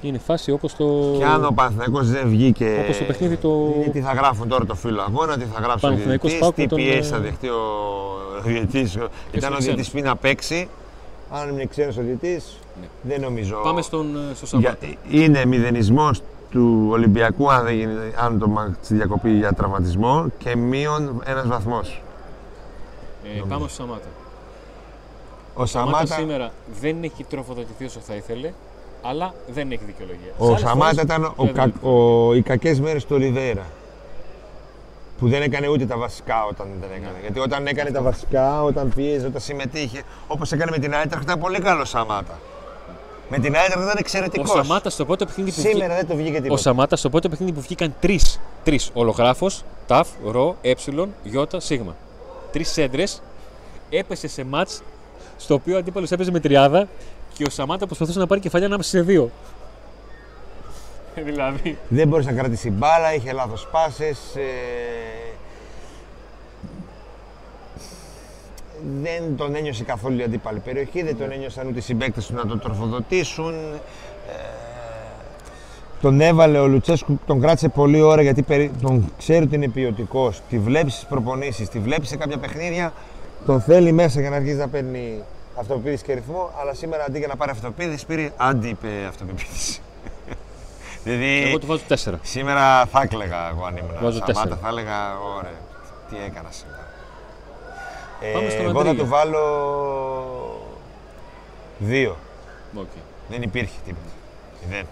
[0.00, 1.14] Είναι φάση όπως το.
[1.18, 2.76] και αν ο Παναθηναϊκός δεν βγήκε.
[2.84, 5.84] Όπως το παιχνίδι το- Είναι τι θα γράφουν τώρα το φίλο αγώνα, τι θα γράψει
[5.86, 7.60] ο Παναθηναϊκός διαιτητής, ΠΑΟΚ τι με τον, πιέσει θα ε, δεχτεί ο
[8.44, 8.92] διαιτητής.
[8.94, 9.58] Ήταν ο ξένος.
[9.64, 10.68] διαιτητής πριν να παίξει.
[11.30, 12.86] Αν είναι ξένος ο διαιτητής, Ναι.
[13.02, 13.60] δεν νομίζω.
[13.62, 14.76] Πάμε στον, ε, στο Σαμάτα.
[14.80, 17.92] Για, είναι μηδενισμός του Ολυμπιακού αν, δεν γίνει,
[18.24, 22.02] αν το μάτς διακοπής για τραυματισμό και μείον ένας βαθμός.
[23.24, 24.06] Ε, πάμε στο Σαμάτα.
[25.54, 28.52] Ο Σαμάτα Σαμάτα, σήμερα δεν έχει τροφοδοτηθεί όσο θα ήθελε,
[29.02, 30.32] αλλά δεν έχει δικαιολογία.
[30.38, 31.72] Σε ο άλλες Σαμάτα φορές ήταν ο, δεν κα, είναι.
[31.92, 33.66] ο, οι κακές μέρες του Ολιβέρα.
[35.18, 37.12] Που δεν έκανε ούτε τα βασικά όταν δεν έκανε.
[37.12, 37.20] Ναι.
[37.20, 41.38] Γιατί όταν έκανε τα βασικά, όταν πίεζε, όταν συμμετείχε, όπως έκανε με την Άιτραχτ, ήταν
[41.40, 42.38] πολύ καλό Σαμάτα.
[43.28, 44.46] Με την Άιτραχτ ήταν Ο εξαιρετικό.
[44.46, 45.94] Σαμάτα στο πρώτο παιχνίδι που Σήμερα βγήκε.
[45.94, 46.60] δεν το βγήκε Ο τίποτα.
[46.60, 48.40] Σαμάτα στο πρώτο παιχνίδι που βγήκαν τρεις.
[48.64, 48.90] Τρεις.
[48.94, 50.72] Ολογράφος, ταφ, ρο, ε,
[51.22, 51.96] γιώτα, σίγμα.
[52.52, 53.22] Τρεις έντρες.
[53.90, 54.82] Έπεσε σε μάτς
[55.36, 56.88] στο οποίο ο αντίπαλος έπαιζε με τριάδα
[57.38, 59.30] και ο Σαμάτα προσπαθούσε να πάρει κεφαλιά ανάμεσα σε δύο.
[61.24, 61.78] δηλαδή.
[61.88, 64.18] Δεν μπορούσε να κρατήσεις μπάλα, είχε λάθος πάσες.
[64.36, 64.40] ε,
[69.02, 72.46] Δεν τον ένιωσε καθόλου η αντίπαλη περιοχή, δεν τον ένιωσαν ούτε οι συμπαίκτες του να
[72.46, 73.54] τον τροφοδοτήσουν.
[73.54, 73.78] Ε,
[76.00, 80.40] Τον έβαλε ο Λουτσέσκου, τον κράτησε πολλή ώρα γιατί περι- τον ξέρει ότι είναι ποιοτικός.
[80.48, 82.92] Τη βλέπεις στις προπονήσεις, τη βλέπεις σε κάποια παιχνίδια.
[83.46, 85.22] Τον θέλει μέσα για να αρχίσει να παίρνει
[85.60, 86.50] αυτοπεποίθηση και ρυθμό.
[86.60, 89.80] Αλλά σήμερα αντί για να πάρει αυτοπεποίθηση, πήρε αντίπε αυτοπεποίθηση.
[91.04, 92.18] δηλαδή, Εγώ του βάζω τέσσερα.
[92.22, 94.56] Σήμερα θα έκλαιγα εγώ αν ήμουν Βάζω Σαμάτα, τέσσερα.
[94.62, 95.58] θα έλεγα ωραία,
[96.10, 96.86] τι έκανα σήμερα.
[98.32, 99.02] Πάμε στον εγώ θα Αντρίγια.
[99.04, 99.42] του βάλω
[101.78, 102.16] δύο.
[102.74, 102.86] Οκ.
[103.28, 104.08] Δεν υπήρχε τίποτα.
[104.66, 104.86] Μηδέν.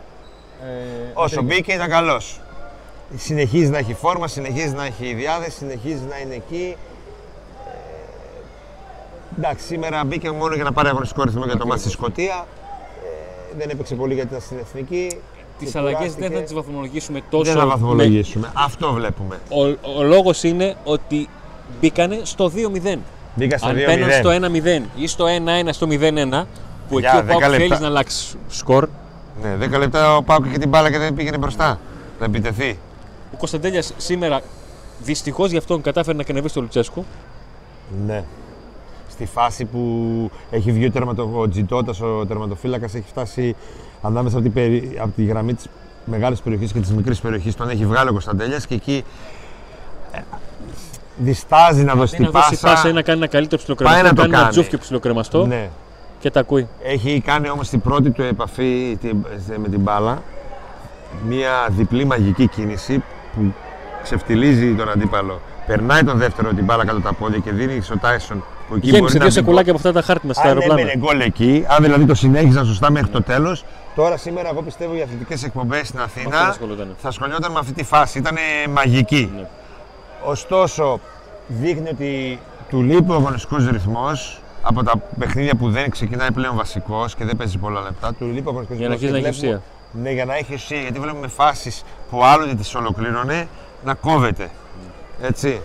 [0.62, 1.56] Ε, Όσο Αντρίγια.
[1.56, 2.40] μπήκε ήταν καλός.
[3.16, 6.76] Συνεχίζει να έχει φόρμα, συνεχίζει να έχει διάθεση, συνεχίζει να είναι εκεί.
[9.36, 12.46] Ε, εντάξει, σήμερα μπήκε μόνο για να πάρει αγωνιστικό ρυθμό για το μάτι στη Σκωτία.
[13.52, 15.16] Ε, δεν έπαιξε πολύ γιατί ήταν στην εθνική.
[15.58, 16.34] Τις και αλλαγές δεν κουράστηκε.
[16.36, 17.44] θα τις βαθμολογήσουμε τόσο.
[17.44, 18.50] Δεν θα με- βαθμολογήσουμε.
[18.54, 19.38] Αυτό βλέπουμε.
[19.48, 19.62] Ο,
[19.98, 21.28] ο λόγος είναι ότι
[21.80, 22.98] μπήκανε στο 2-0.
[23.34, 23.84] Μπήκα στο Αν 2-0.
[23.86, 26.46] μπαίναν στο 1-0 ή στο 1-1 στο 0-1,
[26.88, 27.56] που Για εκεί ο 10 Πάουκ λεπτά.
[27.56, 28.88] θέλεις να αλλάξεις σκορ,
[29.42, 31.78] Ναι, 10 λεπτά ο Πάουκ είχε την μπάλα και δεν πήγαινε μπροστά.
[32.18, 32.78] Να επιτεθεί.
[33.34, 34.40] ο Κωνσταντέλιας σήμερα
[35.02, 37.04] δυστυχώς γι' αυτόν κατάφερε να κανεβεί στο Λουτσέσκου.
[38.06, 38.24] Ναι.
[39.16, 39.80] Στη φάση που
[40.50, 41.30] έχει βγει ο, τερματο...
[41.34, 43.56] ο Τζιτώτας, ο τερματοφύλακας, έχει φτάσει
[44.02, 44.96] ανάμεσα από τη, περι...
[45.00, 45.66] από τη γραμμή της
[46.04, 47.54] μεγάλης περιοχής και της μικρής περιοχής.
[47.54, 49.04] Τον έχει βγάλει ο Κωνσταντέλιας και εκεί
[50.12, 50.18] ε,
[51.16, 52.74] διστάζει να δώσει Δεν την να δώσει πάσα.
[52.74, 54.50] πάσα ή να κάνει ένα καλύτερο Πάει ψιλοκρεμαστό, να το κάνει ένα κάνει.
[54.52, 55.68] τζούφ και ψιλοκρεμαστό Ναι.
[56.18, 56.68] και τα ακούει.
[56.82, 59.14] Έχει κάνει όμως την πρώτη του επαφή τη-
[59.58, 60.22] με την μπάλα
[61.28, 63.02] μια διπλή μαγική κίνηση
[63.34, 63.52] που
[64.02, 68.38] ξεφτιλίζει τον αντίπαλο, περνάει τον δεύτερο την μπάλα κάτω τα πόδια και δίνει στο Τάισον
[68.38, 70.80] που εκεί Γέμισε μπορεί δύο να μπει σεκουλάκια από αυτά τα χάρτινα στα αν αεροπλάνα.
[70.80, 73.64] έμενε γκολ εκεί, αν δηλαδή το συνέχιζαν σωστά μέχρι το τέλος.
[73.94, 76.90] Τώρα σήμερα, εγώ πιστεύω οι αθλητικές εκπομπές στην Αυτό Αθήνα ασχολούντανε.
[76.98, 78.18] θα ασχολιόταν με αυτή τη φάση.
[78.18, 78.36] Ήταν
[78.70, 79.32] μαγική.
[79.36, 79.46] Ναι.
[80.24, 81.00] Ωστόσο,
[81.46, 87.14] δείχνει ότι του λείπει ο αγωνιστικός ρυθμός από τα παιχνίδια που δεν ξεκινάει πλέον βασικός
[87.14, 88.14] και δεν παίζει πολλά λεπτά.
[88.14, 89.62] Του λείπει ο αγωνιστικός Για να αρχίσει να έχει ουσία.
[89.92, 90.80] Ναι, για να έχει ουσία.
[90.80, 93.48] Γιατί βλέπουμε φάσεις που άλλοτε τις ολοκλήρωνε
[93.84, 94.48] να κόβεται.
[95.22, 95.60] Έτσι.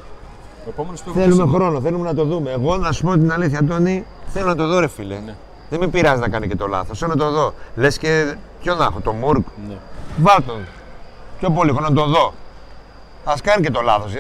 [0.66, 2.52] Ο επόμενος που Θέλουμε χρόνο, θέλουμε να το δούμε.
[2.52, 5.16] Εγώ να σου πω την αλήθεια, Τόνι, θέλω να το δω, ρε φίλε.
[5.26, 5.34] Ναι.
[5.70, 7.00] Δεν με πειράζει να κάνει και το λάθος.
[7.00, 7.54] Θέλω να το δω.
[7.76, 9.46] Λες και ποιο να έχω, το Μουρκ.
[9.68, 9.76] Ναι.
[10.18, 10.66] Βάλ τον.
[11.40, 12.34] Πιο πολύ, έχω να το δω.
[13.24, 14.14] Α κάνει και το λάθος.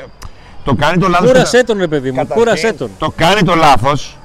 [0.63, 1.27] Το κάνει το λάθος.
[1.27, 2.89] Κούρασέ τον, ρε παιδί μου, κούρασέ τον.
[2.97, 4.17] Το κάνει το λάθος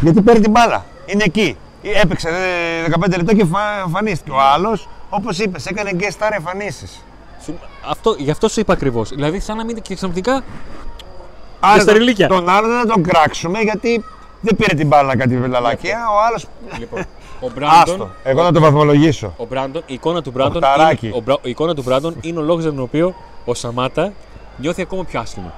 [0.00, 0.84] γιατί παίρνει την μπάλα.
[1.06, 1.56] Είναι εκεί.
[2.02, 4.30] Έπαιξε ε, 15 λεπτά και φα- εμφανίστηκε.
[4.30, 7.04] Ο άλλος, όπως είπες, έκανε guest star εμφανίσεις.
[7.44, 7.58] Σου-
[7.90, 9.08] Αυτό, γι' αυτό σου είπα ακριβώς.
[9.08, 10.42] Δηλαδή, σαν να μην και ξαφνικά.
[11.60, 12.28] Άρα στα ρηλίκια.
[12.28, 14.04] τον άλλο δεν θα τον κράξουμε γιατί
[14.40, 15.98] δεν πήρε την μπάλα κάτι βελαλακία.
[16.10, 16.38] Ο άλλο.
[16.78, 17.00] Λοιπόν,
[17.40, 17.94] ο Άστο.
[17.96, 18.10] Μπράντον.
[18.22, 19.34] Εγώ να το βαθμολογήσω.
[19.36, 21.06] Ο Μπράντον, η εικόνα του Μπράντον, Οχταράκι.
[21.06, 24.12] είναι, ο Μπρα- η εικόνα του Μπράντον είναι ο λόγος για τον οποίο ο Σαμάτα
[24.56, 25.52] νιώθει ακόμα πιο άσχημα.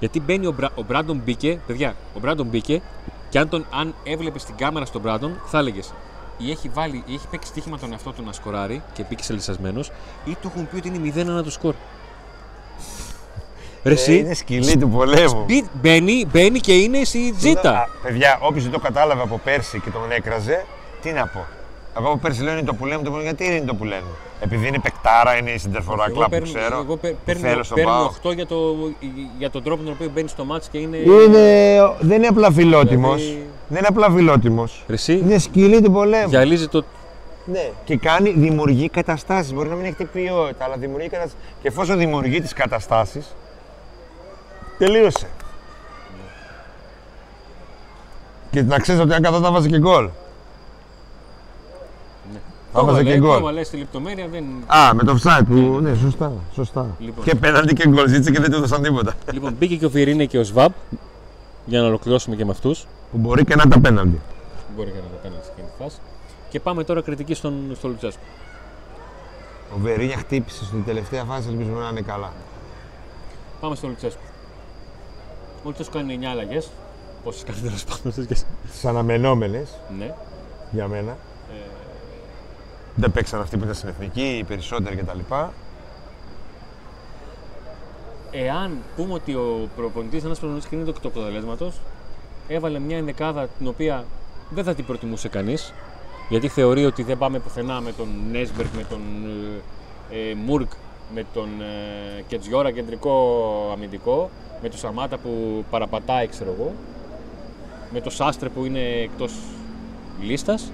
[0.00, 2.82] Γιατί μπαίνει ο, Μπρα, ο Μπράντον μπήκε, παιδιά, ο Μπράντον μπήκε
[3.28, 5.92] και αν, τον, αν έβλεπες την κάμερα στον Μπράντον, θα έλεγες
[6.38, 9.80] ή έχει, βάλει, ή έχει παίξει στοίχημα τον εαυτό του να σκοράρει και μπήκε σελισασμένο,
[10.24, 11.74] ή του έχουν πει ότι είναι 0-1 το σκορ.
[13.84, 15.44] Ρε, Ε, εσύ, είναι σκυλή του πολέμου.
[15.46, 17.88] μπει- μπαίνει, μπαίνει και είναι στη Α, τζίτα.
[18.02, 20.64] παιδιά, όποιος δεν το κατάλαβε από πέρσι και τον έκραζε,
[21.02, 21.44] τι να πω.
[21.98, 23.28] Εγώ από πέρσι λέω είναι το που λέμε, το που λέμε.
[23.28, 24.02] Γιατί είναι το που λέμε.
[24.40, 26.78] Επειδή είναι παικτάρα, είναι η συντερφοράκλα που παίρνω, ξέρω.
[26.78, 28.10] εγώ παί- που παίρνω, θέλω στον παίρνω Πάο.
[28.22, 28.56] 8 για, το,
[29.38, 30.96] για τον τρόπο με τον οποίο μπαίνει στο μάτς και είναι.
[30.96, 33.20] Είναι, δεν είναι απλά φιλότιμος.
[33.22, 34.82] Δηλαδή- Δεν είναι απλά φιλότιμος.
[34.88, 36.28] Ρε εσύ, Είναι σκυλή του πολέμου.
[36.28, 36.84] γυαλίζει το.
[37.44, 37.70] Ναι.
[37.84, 39.52] Και κάνει, δημιουργεί καταστάσεις.
[39.54, 41.38] Μπορεί να μην έχετε ποιότητα, αλλά δημιουργεί καταστάσεις.
[41.62, 43.34] Και εφόσον δημιουργεί τις καταστάσεις,
[44.78, 45.28] τελείωσε.
[48.50, 50.08] Και να ξέρεις ότι αν καθόταν βάζει και γκολ.
[52.72, 53.40] Θα βάζει και γκολ.
[53.40, 54.44] Το λες στη λεπτομέρεια δεν.
[54.66, 55.78] Α, με το offside που.
[55.82, 56.32] Ναι, σωστά.
[56.54, 56.86] σωστά.
[56.98, 57.24] Λοιπόν.
[57.24, 58.08] Και πέναντι και γκολ.
[58.08, 59.14] Ζήτησε και δεν του έδωσαν τίποτα.
[59.32, 60.72] λοιπόν, μπήκε και ο Βιερίνε και ο Σβάμπ
[61.64, 62.86] για να ολοκληρώσουμε και με αυτούς.
[63.10, 64.20] που μπορεί και να τα πέναντι.
[64.76, 65.96] Μπορεί και να το κάνει σε εκείνη τη φάση.
[66.50, 68.22] Και πάμε τώρα κριτική στον, στο Λουτσέσκο.
[69.74, 72.32] Ο Βερίνια χτύπησε στην τελευταία φάση, ελπίζουμε να είναι καλά.
[73.60, 74.20] Πάμε στο Λουτσέσκο.
[75.64, 76.70] Ο Λουτσέσκο κάνει 9 αλλαγές.
[77.24, 78.26] Πόσες κάνει τέλο πάντων.
[78.26, 78.44] και εσύ.
[78.80, 80.14] Τι αναμενόμενες ναι.
[80.70, 81.10] για μένα.
[81.10, 81.68] Ε,
[82.94, 85.18] Δεν παίξαν αυτοί που ήταν στην εθνική, οι περισσότεροι κτλ.
[88.30, 91.80] Εάν πούμε ότι ο προπονητής, ένας προπονητής κρίνεται εκ του αποτελέσματος,
[92.48, 94.04] έβαλε μια ενδεκάδα την οποία
[94.50, 95.72] δεν θα την προτιμούσε κανείς,
[96.28, 99.00] γιατί θεωρεί ότι δεν πάμε πουθενά με τον Νέσμπερκ, με τον
[100.10, 100.70] ε, ε, Μουρκ,
[101.14, 103.12] με τον ε, Κετζιόρα κεντρικό
[103.72, 104.30] αμυντικό,
[104.62, 106.72] με τον Σαμάτα που παραπατάει, ξέρω εγώ,
[107.92, 109.32] με τον Σάστρε που είναι εκτός
[110.20, 110.72] λίστας.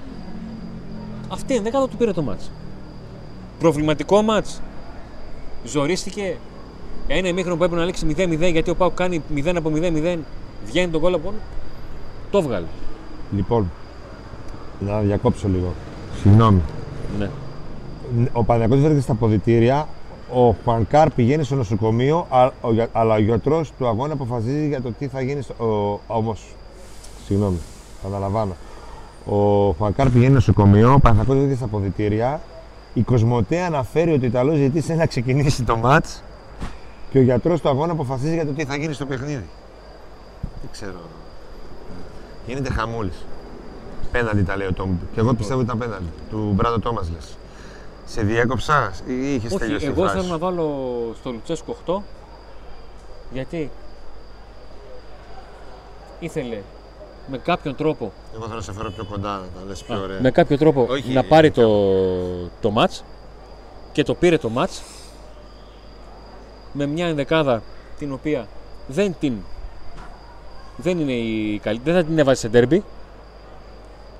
[1.29, 2.51] Αυτή η ενδεκάδα του πήρε το μάτς.
[3.59, 4.61] Προβληματικό μάτς.
[5.65, 6.37] Ζορίστηκε
[7.07, 8.07] ένα ημίχρονο που έπρεπε να λήξει
[8.49, 10.19] 0-0 γιατί ο Πάου κάνει 0 από 0-0,
[10.65, 11.39] βγαίνει τον κόλλο από όλο.
[12.31, 12.67] Το βγάλε.
[13.37, 13.71] Λοιπόν,
[14.81, 15.75] να διακόψω λίγο.
[16.23, 16.61] Συγγνώμη.
[17.19, 17.31] Ναι.
[18.33, 19.89] Ο Παναγιώτης βρέθηκε στα ποδητήρια.
[20.35, 24.83] Ο Χουανκάρ πηγαίνει στο νοσοκομείο, α- ο για- αλλά ο γιατρός του αγώνα αποφασίζει για
[24.83, 25.43] το τι θα γίνει.
[25.43, 25.55] Στο...
[25.65, 26.01] Ο...
[26.17, 26.37] Όμω,
[27.27, 27.59] συγγνώμη,
[28.01, 28.57] επαναλαμβάνω.
[29.27, 29.37] Ο
[29.73, 32.41] Χουανκάρ πηγαίνει στο νοσοκομείο, ο Παναγιώτης βρέθηκε στα ποδητήρια.
[32.95, 36.23] Η Κοσμοτέ αναφέρει ότι ο Ιταλός ζητήσε να ξεκινήσει το μάτς
[37.11, 39.45] και ο γιατρός του αγώνα αποφασίζει για το τι θα γίνει στο παιχνίδι.
[40.61, 41.01] Δεν ξέρω.
[42.47, 43.25] Γίνεται χαμούλης.
[44.13, 44.91] Πέναλτι τα λέει ο Τόμ.
[45.15, 46.05] Και εγώ πιστεύω ότι ήταν πέναλτι.
[46.31, 47.37] Του Μπράντο Τόμας λες.
[48.13, 49.75] Σε διέκοψα ή είχες τελειώσει.
[49.75, 50.67] Όχι, τη εγώ φράση; θέλω σου; να βάλω
[51.19, 52.01] στο Λουτσέσκο 8
[53.33, 53.71] γιατί
[56.21, 56.59] ήθελε
[57.31, 60.01] με κάποιον τρόπο, Εγώ θέλω να σε φέρω πιο κοντά, να τα λες πιο α,
[60.01, 60.21] ωραία.
[60.21, 61.69] με κάποιο τρόπο Όχι, να πάρει το,
[62.61, 63.05] το μάτς
[63.93, 64.83] και το πήρε το μάτς
[66.73, 67.63] με μια ενδεκάδα
[67.99, 68.47] την οποία
[68.87, 69.35] δεν την
[70.77, 72.85] δεν είναι η καλή, δεν θα την έβαζε σε ντέρμπι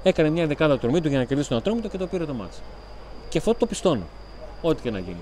[0.03, 2.61] έκανε μια ενδεκάδα τρομή του για να κερδίσει τον ατρόμητο και το πήρε το μάτς
[3.31, 4.03] και αυτό το πιστώνω
[4.63, 5.17] ό,τι και να γίνει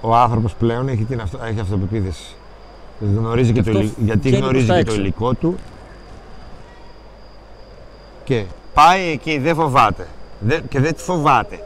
[0.00, 1.38] Ο άνθρωπος πλέον έχει, την αυτο...
[1.44, 2.34] έχει αυτοπεποίθηση.
[3.00, 5.02] Γνωρίζει και το Αυτό υλι- Γιατί βγαίνει γνωρίζει προς τα και το έξω.
[5.02, 5.56] υλικό του.
[8.24, 8.44] Και
[8.74, 10.06] πάει εκεί, δεν φοβάται.
[10.40, 11.62] Δεν- Και δεν τη φοβάται.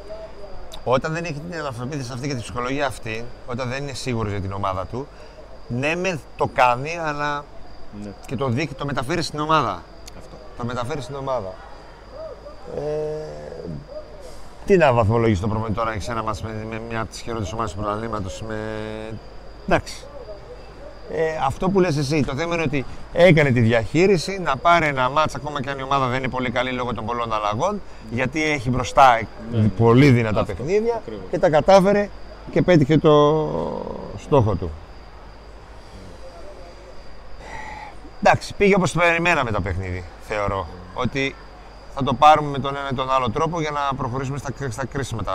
[0.85, 4.41] Όταν δεν έχει την αυτοπεποίθηση αυτή και τη ψυχολογία αυτή, όταν δεν είναι σίγουρος για
[4.41, 5.07] την ομάδα του,
[5.69, 7.45] ναι, μεν το κάνει, αλλά
[8.05, 9.83] ναι, και το δείχνει, το μεταφέρει στην ομάδα.
[10.19, 10.37] αυτό.
[10.59, 11.55] Το μεταφέρει στην ομάδα.
[12.77, 12.81] Ε,
[14.67, 17.53] τι να βαθμολογήσει το προπονητή τώρα, έχεις ένα μας με, με μια από τις χειρότερες
[17.53, 18.43] ομάδες του πρωταθλήματος.
[18.49, 18.57] Με...
[19.67, 19.95] Εντάξει.
[21.11, 25.11] Ε, αυτό που λες εσύ, το θέμα είναι ότι έκανε τη διαχείριση, να πάρει ένα
[25.11, 28.43] μάτς ακόμα και αν η ομάδα δεν είναι πολύ καλή λόγω των πολλών αλλαγών, γιατί
[28.45, 29.21] έχει μπροστά
[29.79, 31.25] πολύ δυνατά Αυτό, παιχνίδια ακριβώς.
[31.31, 32.09] και τα κατάφερε
[32.51, 33.49] και πέτυχε το
[34.19, 34.71] στόχο του.
[38.23, 40.67] Εντάξει, πήγε όπως το περιμέναμε το παιχνίδι, θεωρώ.
[40.95, 41.35] Ότι
[41.95, 44.85] θα το πάρουμε με τον ένα ή τον άλλο τρόπο για να προχωρήσουμε στα, στα
[44.87, 45.35] κρίσιμα τα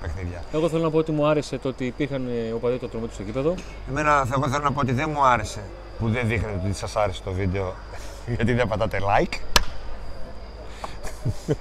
[0.00, 0.42] παιχνίδια.
[0.52, 3.22] Εγώ θέλω να πω ότι μου άρεσε το ότι υπήρχαν ε, οπαδοί του ατρωμίτου στο
[3.22, 3.54] γήπεδο.
[3.88, 5.62] Εμένα εγώ θέλω να πω ότι δεν μου άρεσε
[5.98, 7.74] που δεν δείχνετε ότι σας άρεσε το βίντεο
[8.36, 9.34] γιατί δεν πατάτε like.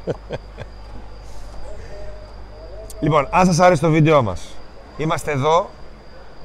[3.00, 4.56] λοιπόν, αν σας άρεσε το βίντεο μας,
[4.98, 5.70] είμαστε εδώ,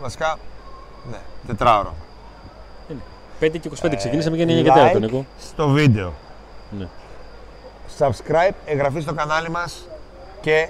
[0.02, 0.38] βασικά,
[1.10, 1.94] ναι, τετράωρο.
[3.40, 5.26] 5 και 25 ξεκινήσαμε και 9 και 4 like Νίκο.
[5.40, 6.12] στο βίντεο.
[6.78, 6.88] Ναι.
[7.98, 9.88] Subscribe, εγγραφή στο κανάλι μας
[10.40, 10.68] και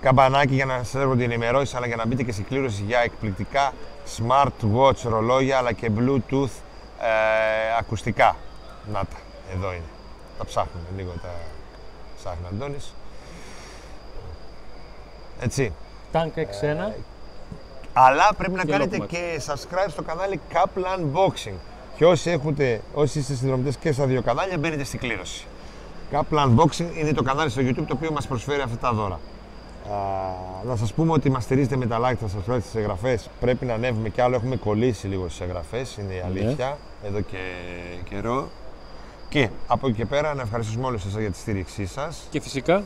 [0.00, 3.72] καμπανάκι για να σας έρχονται ενημερώσεις αλλά για να μπείτε και σε κλήρωση για εκπληκτικά
[4.16, 6.50] smartwatch ρολόγια αλλά και bluetooth
[7.00, 8.36] ε, ακουστικά.
[8.92, 9.16] Να τα,
[9.54, 9.82] εδώ είναι.
[10.38, 11.28] Τα ψάχνουμε λίγο, τα
[12.18, 12.94] ψάχνει ο Αντώνης.
[15.40, 15.72] Έτσι.
[16.12, 16.92] Tank X1.
[17.92, 19.06] Αλλά πρέπει να Και κάνετε Lockmat.
[19.06, 21.56] και subscribe στο κανάλι Kaplan Boxing.
[21.96, 25.46] Και όσοι, έχετε, όσοι είστε συνδρομητές και στα δύο κανάλια, μπαίνετε στην κλήρωση.
[26.12, 29.14] Kaplan Boxing είναι το κανάλι στο YouTube το οποίο μας προσφέρει αυτά τα δώρα.
[29.14, 29.96] Α,
[30.66, 33.28] να σας πούμε ότι μας στηρίζετε με τα like, τα subscribe, τις εγγραφές.
[33.40, 37.38] Πρέπει να ανέβουμε κι άλλο, έχουμε κολλήσει λίγο στις εγγραφές, είναι η αλήθεια, εδώ και
[38.08, 38.48] καιρό.
[39.28, 42.82] Και από εκεί και πέρα να ευχαριστήσουμε όλους σας για τη στήριξή σας, Και φυσικά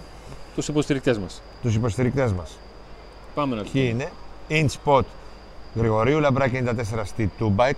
[0.54, 1.42] τους υποστηρικτές μας.
[1.62, 2.58] τους υποστηρικτές μας.
[3.34, 4.10] Πάμε να τους Ποιοι είναι;
[4.48, 5.02] InSpot
[5.74, 6.72] Γρηγορίου Λαμπράκη 94
[7.04, 7.68] στη Τούμπα.
[7.68, 7.72] 24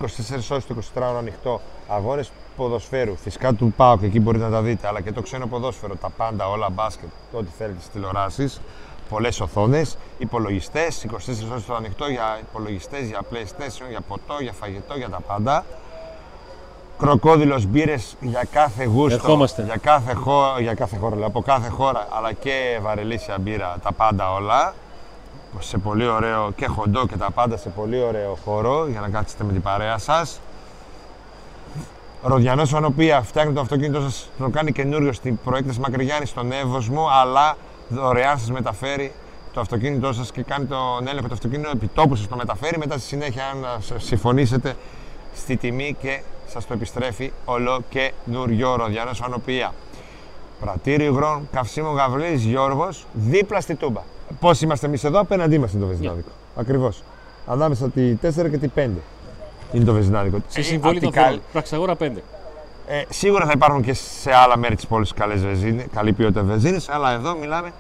[0.51, 1.61] ώρες το 24ωρο ανοιχτό.
[1.89, 3.17] Αγώνες ποδοσφαίρου.
[3.17, 4.87] Φυσικά του ΠΑΟΚ, εκεί μπορείτε να τα δείτε.
[4.87, 5.95] Αλλά και το ξένο ποδόσφαιρο.
[5.95, 7.09] Τα πάντα, όλα μπάσκετ.
[7.33, 8.61] Ό,τι θέλετε στις τηλεοράσεις.
[9.09, 9.97] Πολλές οθόνες.
[10.19, 11.05] Υπολογιστές.
[11.05, 15.65] 24 ώρες το ανοιχτό για υπολογιστές, για PlayStation, για ποτό, για φαγητό, για τα πάντα.
[16.99, 19.63] Κροκόδιλος μπύρες για κάθε γούστο, Ερχόμαστε.
[19.63, 23.93] για κάθε, χώ, για κάθε χώρα, λέω, από κάθε χώρα, αλλά και βαρελίσια μπύρα, τα
[23.93, 24.75] πάντα όλα
[25.59, 29.45] σε πολύ ωραίο και χοντό και τα πάντα σε πολύ ωραίο χώρο για να κάτσετε
[29.45, 30.41] με την παρέα σας.
[32.23, 37.57] Ροδιανός Φανοπία φτιάχνει το αυτοκίνητό σας, το κάνει καινούριο στην προέκταση Μακρυγιάννη στον Εύωσμο, αλλά
[37.89, 39.13] δωρεάν σας μεταφέρει
[39.53, 42.99] το αυτοκίνητό σας και κάνει τον έλεγχο του αυτοκίνητου επί τόπου σας το μεταφέρει, μετά
[42.99, 44.75] στη συνέχεια αν σ- συμφωνήσετε
[45.35, 49.73] στη τιμή και σας το επιστρέφει όλο καινούριο Ροδιανός Φανοπία.
[50.61, 54.01] Πρατήριο υγρών, καυσίμο Γαβρίλης Γιώργος, δίπλα στη Τούμπα.
[54.45, 56.29] Πώς είμαστε εμείς εδώ, απέναντί μας είναι το βεζινάδικο.
[56.57, 57.03] Ακριβώς.
[57.47, 58.89] Ανάμεσα τη 4 και τη 5
[59.73, 60.39] είναι το βεζινάδικο.
[60.49, 61.51] Σε Ε, συμβολή απ' των την καλή- φίλων.
[61.53, 62.23] Πραξαγόρα 5.
[62.87, 66.89] ε, σίγουρα θα υπάρχουν και σε άλλα μέρη της πόλης καλές βεζίνε, καλή ποιότητα βεζίνες,
[66.89, 67.71] αλλά εδώ μιλάμε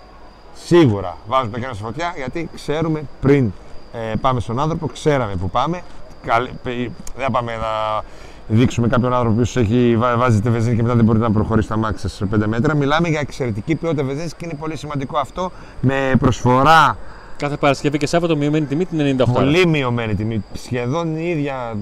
[0.54, 1.16] σίγουρα.
[1.26, 3.52] Βάζουμε το κέντρο στη φωτιά γιατί ξέρουμε πριν
[3.92, 5.80] ε, πάμε στον άνθρωπο, ξέραμε που πάμε.
[6.26, 8.02] Καλ- πε- δεν θα πάμε να
[8.48, 11.68] δείξουμε κάποιον άνθρωπο που έχει βά- βάζει τη βενζίνη και μετά δεν μπορείτε να προχωρήσει
[11.68, 12.74] τα μάξια σε 5 μέτρα.
[12.74, 16.96] Μιλάμε για εξαιρετική ποιότητα βενζίνης και είναι πολύ σημαντικό αυτό με προσφορά
[17.36, 19.24] Κάθε Παρασκευή και Σάββατο μειωμένη τιμή την 98.
[19.32, 20.44] Πολύ μειωμένη τιμή.
[20.52, 21.76] Σχεδόν η ίδια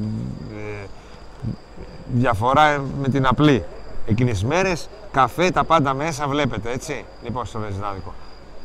[0.52, 0.86] ε,
[2.14, 3.64] διαφορά με την απλή.
[4.06, 7.04] Εκείνες τις μέρες, καφέ, τα πάντα μέσα βλέπετε, έτσι.
[7.24, 8.14] Λοιπόν, στο βενζινάδικο.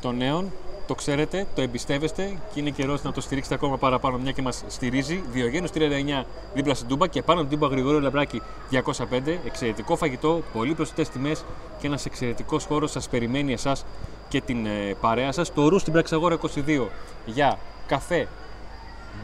[0.01, 0.51] Το νέον,
[0.87, 4.63] το ξέρετε, το εμπιστεύεστε και είναι καιρός να το στηρίξετε ακόμα παραπάνω μια και μας
[4.67, 5.23] στηρίζει.
[5.31, 9.37] Διογένους 39 δίπλα στην Τούμπα και πάνω την Τούμπα Γρηγορίου Λαμπράκη 205.
[9.45, 11.43] Εξαιρετικό φαγητό, πολύ προσιτές τιμές
[11.79, 13.85] και ένας εξαιρετικός χώρος σας περιμένει εσάς
[14.27, 15.53] και την ε, παρέα σας.
[15.53, 16.87] Το ρου στην Πραξαγόρα 22
[17.25, 18.27] για καφέ,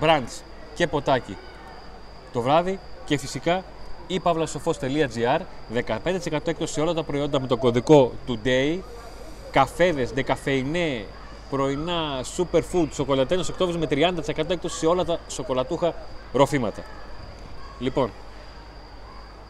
[0.02, 0.42] brunch
[0.76, 0.88] και
[2.32, 3.64] το βράδυ και φυσικά
[4.08, 5.40] ή παύλασοφός.gr
[5.74, 8.80] 15% έκπτωση σε όλα τα προϊόντα με το κωδικό Today
[9.52, 11.06] καφέδες, δεκαφεϊνέ,
[11.50, 13.88] πρωινά, superfood, σοκολατένος Οκτώβριος με
[14.36, 15.94] 30% έκπτωση σε όλα τα σοκολατούχα
[16.34, 16.84] ροφήματα.
[17.80, 18.10] Λοιπόν,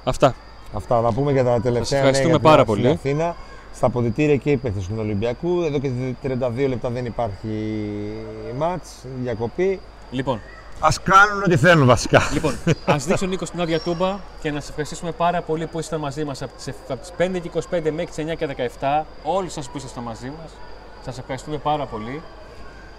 [0.04, 0.36] αυτά.
[0.76, 2.94] Αυτά, να πούμε για τα τελευταία νέα ευχαριστούμε για την πάρα Άκη στην πολύ.
[2.94, 3.36] Αθήνα.
[3.76, 5.62] Στα αποδητήρια και η παίκτες του Ολυμπιακού.
[5.62, 5.90] Εδώ και
[6.24, 7.82] 32 λεπτά δεν υπάρχει
[8.58, 8.92] μάτς,
[9.24, 9.80] διακοπή.
[10.12, 10.42] Λοιπόν,
[10.80, 12.22] Ας κάνουν ό,τι θέλουν βασικά.
[12.34, 16.00] λοιπόν ας δείξω Νίκος στην άδεια τούμπα και να σας ευχαριστήσουμε πάρα πολύ που ήσασταν
[16.00, 16.52] μαζί μας από
[17.00, 19.04] τις 5 και 25 μέχρι τις 9 και 17.
[19.24, 20.52] Όλοι σας που ήσασταν μαζί μας.
[21.04, 22.22] Σας ευχαριστούμε πάρα πολύ.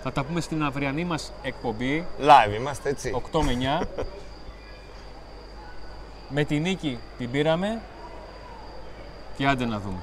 [0.02, 3.22] Θα τα πούμε στην αυριανή μας εκπομπή Live είμαστε, έτσι.
[3.32, 3.86] 8 με 9.
[6.34, 7.80] με τη νίκη την πήραμε
[9.36, 10.02] και άντε να δούμε.